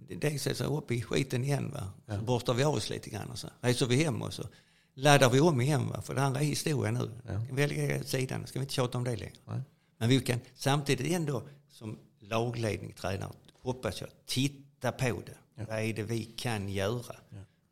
det- 0.08 0.24
är 0.24 0.54
så 0.54 0.78
upp 0.78 0.90
i 0.90 1.02
skiten 1.02 1.44
igen. 1.44 1.70
Va? 1.70 1.92
Så 2.18 2.24
borstar 2.24 2.54
vi 2.54 2.64
av 2.64 2.74
oss 2.74 2.90
lite 2.90 3.10
grann 3.10 3.30
och 3.30 3.38
så 3.38 3.48
reser 3.60 3.86
vi 3.86 4.04
hem 4.04 4.22
och 4.22 4.32
så 4.34 4.48
laddar 4.94 5.30
vi 5.30 5.40
om 5.40 5.60
igen. 5.60 5.88
Va? 5.88 6.02
För 6.02 6.14
det 6.14 6.22
andra 6.22 6.40
är 6.40 6.44
historia 6.44 6.90
nu. 6.90 7.10
Ja. 7.26 7.56
Kan 7.56 8.00
åt 8.00 8.08
sidan, 8.08 8.46
ska 8.46 8.58
vi 8.58 8.62
inte 8.62 8.74
tjata 8.74 8.98
om 8.98 9.04
det 9.04 9.16
längre. 9.16 9.32
Nej. 9.46 9.60
Men 9.98 10.08
vi 10.08 10.20
kan 10.20 10.40
samtidigt 10.54 11.12
ändå 11.12 11.42
som 11.70 11.98
lagledning, 12.20 12.92
tränare, 12.92 13.32
hoppas 13.62 14.00
jag, 14.00 14.10
titta 14.26 14.92
på 14.92 15.22
det. 15.26 15.64
Vad 15.68 15.78
är 15.78 15.92
det 15.94 16.02
vi 16.02 16.24
kan 16.24 16.68
göra? 16.68 17.16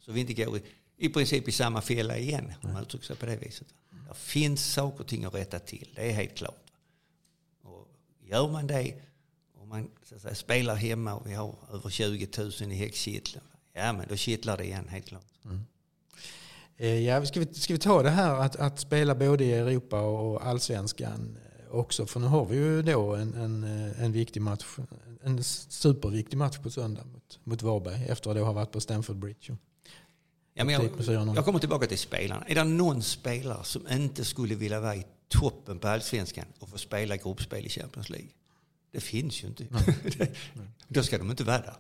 Så 0.01 0.13
vi 0.13 0.21
inte 0.21 0.35
går 0.35 0.57
i, 0.57 0.63
i 0.97 1.09
princip 1.09 1.49
i 1.49 1.53
samma 1.53 1.81
fälla 1.81 2.19
igen, 2.19 2.53
om 2.63 2.73
man 2.73 2.83
uttrycker 2.83 3.07
sig 3.07 3.17
på 3.17 3.27
det 3.27 3.37
viset. 3.37 3.67
Det 4.11 4.17
finns 4.17 4.73
saker 4.73 5.01
och 5.01 5.07
ting 5.07 5.25
att 5.25 5.35
rätta 5.35 5.59
till, 5.59 5.89
det 5.95 6.09
är 6.09 6.13
helt 6.13 6.35
klart. 6.35 6.73
Och 7.63 7.89
gör 8.21 8.49
man 8.49 8.67
det 8.67 8.95
och 9.55 9.69
man 9.69 9.91
så 10.03 10.15
att 10.15 10.23
säga, 10.23 10.35
spelar 10.35 10.75
hemma 10.75 11.15
och 11.15 11.27
vi 11.27 11.35
har 11.35 11.55
över 11.73 11.91
20 11.91 12.29
000 12.39 12.73
i 12.73 12.75
häxkittlen, 12.75 13.45
ja 13.73 13.93
men 13.93 14.09
då 14.09 14.17
kittlar 14.17 14.57
det 14.57 14.65
igen 14.65 14.89
helt 14.89 15.07
klart. 15.07 15.25
Mm. 15.45 15.65
Eh, 16.77 16.99
ja, 16.99 17.27
ska, 17.27 17.41
vi, 17.41 17.55
ska 17.55 17.73
vi 17.73 17.79
ta 17.79 18.03
det 18.03 18.11
här 18.11 18.35
att, 18.35 18.57
att 18.57 18.81
spela 18.81 19.15
både 19.15 19.45
i 19.45 19.53
Europa 19.53 20.01
och 20.01 20.47
allsvenskan 20.47 21.39
eh, 21.69 21.75
också? 21.75 22.07
För 22.07 22.21
nu 22.21 22.27
har 22.27 22.45
vi 22.45 22.57
ju 22.57 22.83
då 22.83 23.15
en, 23.15 23.35
en, 23.35 23.65
eh, 23.65 24.05
en 24.05 24.13
viktig 24.13 24.43
match, 24.43 24.65
en 25.23 25.45
superviktig 25.45 26.37
match 26.37 26.59
på 26.59 26.71
söndag 26.71 27.05
mot, 27.05 27.39
mot 27.45 27.63
Varberg 27.63 28.05
efter 28.09 28.31
att 28.31 28.37
då 28.37 28.45
ha 28.45 28.53
varit 28.53 28.73
på 28.73 28.81
Stamford 28.81 29.17
Bridge. 29.17 29.57
Ja, 30.61 30.65
men 30.65 30.81
Typ 30.81 30.97
med 30.97 31.07
4-0. 31.07 31.27
jag, 31.27 31.37
jag 31.37 31.45
kommer 31.45 31.59
tillbaka 31.59 31.87
till 31.87 31.99
spelarna. 31.99 32.45
Är 32.47 32.55
det 32.55 32.65
någon 32.65 33.03
spelare 33.03 33.65
som 33.65 33.89
inte 33.89 34.25
skulle 34.25 34.55
vilja 34.55 34.81
vara 34.81 34.97
i 34.97 35.07
toppen 35.29 35.79
på 35.79 35.89
allsvenskan 35.89 36.45
och 36.59 36.69
få 36.69 36.79
spela 36.79 37.17
gruppspel 37.17 37.67
i 37.67 37.69
Champions 37.69 38.11
League? 38.11 38.29
Det 38.93 39.01
finns 39.01 39.43
ju 39.43 39.49
inte. 39.49 39.67
Då 40.89 41.03
ska 41.03 41.19
de 41.19 41.31
inte 41.31 41.45
vara 41.45 41.59
där. 41.59 41.75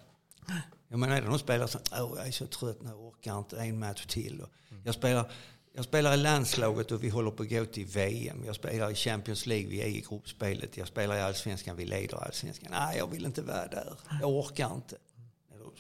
Jag 0.88 0.98
menar, 0.98 1.16
är 1.16 1.22
det 1.22 1.28
någon 1.28 1.38
spelare 1.38 1.68
som 1.68 1.80
Åh, 1.92 2.12
jag 2.16 2.26
är 2.26 2.32
så 2.32 2.46
trött 2.46 2.78
jag 2.84 3.00
orkar 3.00 3.38
inte 3.38 3.56
en 3.60 3.78
match 3.78 4.06
till. 4.06 4.40
Och 4.40 4.48
jag, 4.84 4.94
spelar, 4.94 5.30
jag 5.74 5.84
spelar 5.84 6.14
i 6.14 6.16
landslaget 6.16 6.92
och 6.92 7.04
vi 7.04 7.08
håller 7.08 7.30
på 7.30 7.42
att 7.42 7.50
gå 7.50 7.64
till 7.64 7.86
VM. 7.86 8.42
Jag 8.46 8.54
spelar 8.54 8.90
i 8.90 8.94
Champions 8.94 9.46
League, 9.46 9.68
vi 9.68 9.82
är 9.82 9.86
i 9.86 10.04
gruppspelet. 10.08 10.76
Jag 10.76 10.88
spelar 10.88 11.16
i 11.16 11.20
allsvenskan, 11.20 11.76
vi 11.76 11.84
leder 11.84 12.24
allsvenskan. 12.24 12.68
Nej, 12.70 12.98
jag 12.98 13.06
vill 13.06 13.26
inte 13.26 13.42
vara 13.42 13.66
där. 13.66 13.94
Jag 14.20 14.30
orkar 14.30 14.74
inte. 14.74 14.96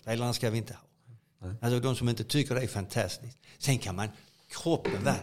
Spelarna 0.00 0.32
ska 0.32 0.50
vi 0.50 0.58
inte 0.58 0.72
ha. 0.74 0.80
Alltså 1.60 1.80
de 1.80 1.96
som 1.96 2.08
inte 2.08 2.24
tycker 2.24 2.54
det 2.54 2.60
är 2.62 2.66
fantastiskt. 2.68 3.38
Sen 3.58 3.78
kan 3.78 3.96
man, 3.96 4.08
kroppen 4.48 5.04
vara 5.04 5.16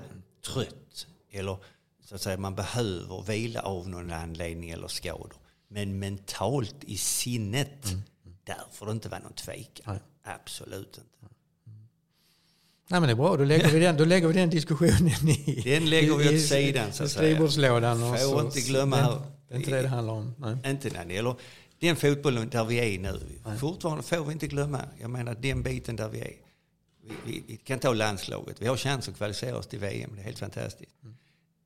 trött. 0.53 1.07
Eller 1.31 1.57
så 2.05 2.15
att 2.15 2.21
säga 2.21 2.37
man 2.37 2.55
behöver 2.55 3.21
vila 3.27 3.61
av 3.61 3.89
någon 3.89 4.11
anledning 4.11 4.69
eller 4.69 4.87
skador. 4.87 5.33
Men 5.67 5.99
mentalt 5.99 6.75
i 6.81 6.97
sinnet, 6.97 7.95
där 8.43 8.57
får 8.71 8.85
det 8.85 8.91
inte 8.91 9.09
vara 9.09 9.21
någon 9.21 9.33
tvekan. 9.33 9.83
Nej. 9.93 9.99
Absolut 10.35 10.87
inte. 10.97 11.33
Nej 12.89 12.99
men 12.99 13.03
det 13.07 13.13
är 13.13 13.15
bra, 13.15 13.37
då 13.37 13.43
lägger 13.43 13.71
vi 13.71 13.79
den, 13.79 13.97
då 13.97 14.05
lägger 14.05 14.27
vi 14.27 14.33
den 14.33 14.49
diskussionen 14.49 15.29
i 15.29 15.61
Den 15.65 15.89
lägger 15.89 16.15
vi 16.15 16.35
åt 16.37 16.41
sidan, 16.47 16.93
så 16.93 17.03
att 17.03 17.09
säga. 17.11 17.21
skrivbordslådan. 17.23 18.03
och 18.03 18.19
Får 18.19 18.39
så- 18.39 18.45
inte 18.45 18.59
glömma. 18.61 19.21
Det 19.47 19.53
är 19.53 19.57
inte 19.57 19.71
det 19.71 19.81
det 19.81 19.87
handlar 19.87 20.13
om. 20.13 20.33
Nej. 20.37 20.71
Inte 20.71 20.89
när 20.89 21.05
det 21.05 21.13
gäller 21.13 21.35
den 21.79 21.95
fotbollen 21.95 22.49
där 22.49 22.65
vi 22.65 22.95
är 22.95 22.99
nu. 22.99 23.19
Fortfarande 23.59 24.03
får 24.03 24.25
vi 24.25 24.33
inte 24.33 24.47
glömma, 24.47 24.83
jag 24.99 25.09
menar 25.09 25.35
den 25.35 25.63
biten 25.63 25.95
där 25.95 26.09
vi 26.09 26.19
är. 26.21 26.33
Vi, 27.03 27.13
vi, 27.25 27.43
vi 27.47 27.57
kan 27.57 27.79
ta 27.79 27.93
landslaget, 27.93 28.61
vi 28.61 28.67
har 28.67 28.77
chans 28.77 29.09
att 29.09 29.17
kvalificera 29.17 29.57
oss 29.57 29.67
till 29.67 29.79
VM, 29.79 30.11
det 30.15 30.21
är 30.21 30.23
helt 30.23 30.39
fantastiskt. 30.39 30.91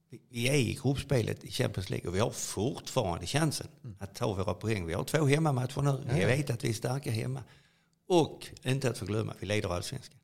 Vi, 0.09 0.21
vi 0.29 0.47
är 0.47 0.55
i 0.55 0.79
gruppspelet 0.83 1.43
i 1.43 1.51
Champions 1.51 1.89
League 1.89 2.09
och 2.09 2.15
vi 2.15 2.19
har 2.19 2.31
fortfarande 2.31 3.25
chansen 3.25 3.67
att 3.99 4.15
ta 4.15 4.33
våra 4.33 4.53
poäng. 4.53 4.85
Vi 4.85 4.93
har 4.93 5.03
två 5.03 5.25
hemmamatcher 5.25 5.81
nu, 5.81 6.19
vi 6.19 6.25
vet 6.25 6.49
att 6.49 6.63
vi 6.63 6.69
är 6.69 6.73
starka 6.73 7.11
hemma. 7.11 7.43
Och 8.07 8.47
inte 8.63 8.89
att 8.89 8.97
förglömma, 8.97 9.33
vi 9.39 9.45
leder 9.45 9.69
allsvenskan. 9.69 10.17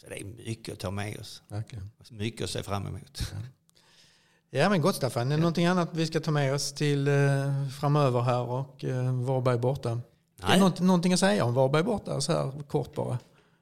Så 0.00 0.08
det 0.08 0.20
är 0.20 0.24
mycket 0.24 0.72
att 0.72 0.80
ta 0.80 0.90
med 0.90 1.20
oss, 1.20 1.42
Verkligen. 1.48 1.90
mycket 2.10 2.44
att 2.44 2.50
se 2.50 2.62
fram 2.62 2.86
emot. 2.86 3.32
Ja 3.32 3.38
men 4.54 4.80
gott 4.80 4.96
Staffan, 4.96 5.32
är 5.32 5.36
det 5.36 5.40
någonting 5.40 5.66
annat 5.66 5.88
vi 5.92 6.06
ska 6.06 6.20
ta 6.20 6.30
med 6.30 6.54
oss 6.54 6.72
till 6.72 7.08
eh, 7.08 7.68
framöver 7.80 8.20
här 8.20 8.40
och 8.40 8.84
eh, 8.84 9.12
Varberg 9.12 9.58
borta? 9.58 9.88
Det 9.88 10.46
Nej. 10.48 10.60
något, 10.60 10.80
någonting 10.80 11.12
att 11.12 11.20
säga 11.20 11.44
om 11.44 11.54
Varberg 11.54 11.82
borta 11.82 12.20
så 12.20 12.32
här 12.32 12.62
kort 12.62 12.94
bara? 12.94 13.18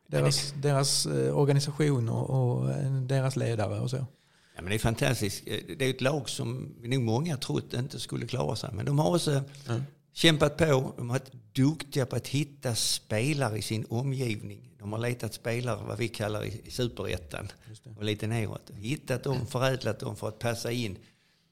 Deras, 0.07 0.55
deras 0.57 1.07
eh, 1.07 1.39
organisation 1.39 2.09
och, 2.09 2.69
deras 3.03 3.37
ledare 3.37 3.81
och 3.81 3.91
så. 3.91 3.97
Ja, 3.97 4.63
men 4.63 4.67
det 4.67 4.75
är 4.75 4.79
fantastiskt. 4.79 5.45
Det 5.79 5.85
är 5.85 5.91
ett 5.91 6.01
lag 6.01 6.29
som 6.29 6.75
nog 6.83 7.03
många 7.03 7.37
trott 7.37 7.75
inte 7.75 8.01
skulle 8.01 8.27
klara 8.27 8.57
sig. 8.57 8.71
Men 8.73 8.87
de 8.87 8.99
har 8.99 9.15
också 9.15 9.43
kämpat 10.13 10.57
på. 10.57 10.65
De 10.97 11.11
har 11.11 11.19
varit 11.19 11.33
duktiga 11.53 12.07
på 12.07 12.17
att 12.17 12.29
hitta 12.29 12.75
spelare 12.75 13.59
i 13.59 13.63
sin 13.63 13.87
omgivning. 13.89 14.73
De 14.79 14.93
har 14.93 14.99
letat 14.99 15.35
spelare, 15.35 15.85
vad 15.87 15.99
vi 15.99 16.09
kallar 16.09 16.45
i 16.45 16.71
superettan 16.71 17.49
och 17.97 18.05
lite 18.05 18.27
neråt. 18.27 18.71
Hittat 18.75 19.25
dem, 19.25 19.47
förädlat 19.47 19.99
dem 19.99 20.17
för 20.17 20.29
att 20.29 20.39
passa 20.39 20.73
in 20.73 20.99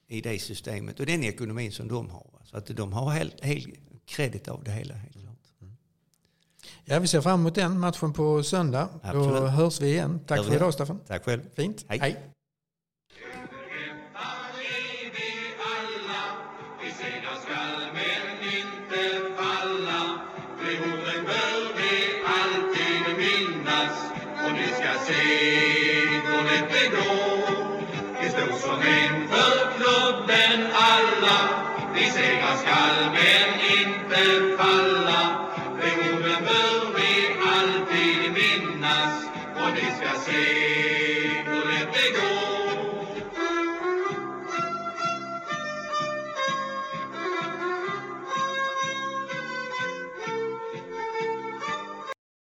i 0.07 0.21
det 0.21 0.39
systemet 0.39 0.99
och 0.99 1.05
den 1.05 1.23
ekonomin 1.23 1.71
som 1.71 1.87
de 1.87 2.09
har. 2.09 2.25
Så 2.43 2.57
att 2.57 2.67
de 2.67 2.93
har 2.93 3.11
helt, 3.11 3.43
helt 3.43 3.67
kredit 4.05 4.47
av 4.47 4.63
det 4.63 4.71
hela. 4.71 4.93
Helt 4.93 5.13
klart. 5.13 5.31
Ja, 6.85 6.99
vi 6.99 7.07
ser 7.07 7.21
fram 7.21 7.39
emot 7.39 7.55
den 7.55 7.79
matchen 7.79 8.13
på 8.13 8.43
söndag. 8.43 8.89
Då 9.03 9.07
Absolut. 9.07 9.51
hörs 9.51 9.81
vi 9.81 9.87
igen. 9.87 10.19
Tack 10.27 10.45
för 10.45 10.55
idag 10.55 10.73
Staffan. 10.73 10.99
Tack 11.07 11.25
själv. 11.25 11.41
Fint. 11.55 11.85
Hej. 11.87 11.99
Hej. 11.99 12.31
vi 16.83 17.60
ni 25.11 26.21
ska 26.23 26.41
se 26.49 26.89
det. 26.89 27.01
Vi 28.21 28.29
står 28.29 28.57
som 28.59 28.81
en 28.81 29.27
för 29.27 29.55
klubben 29.77 30.67
alla, 30.73 31.39
vi 31.93 32.09
segrar 32.09 32.55
skall 32.55 33.11
men 33.13 33.49
inte 33.79 34.57
falla. 34.57 35.10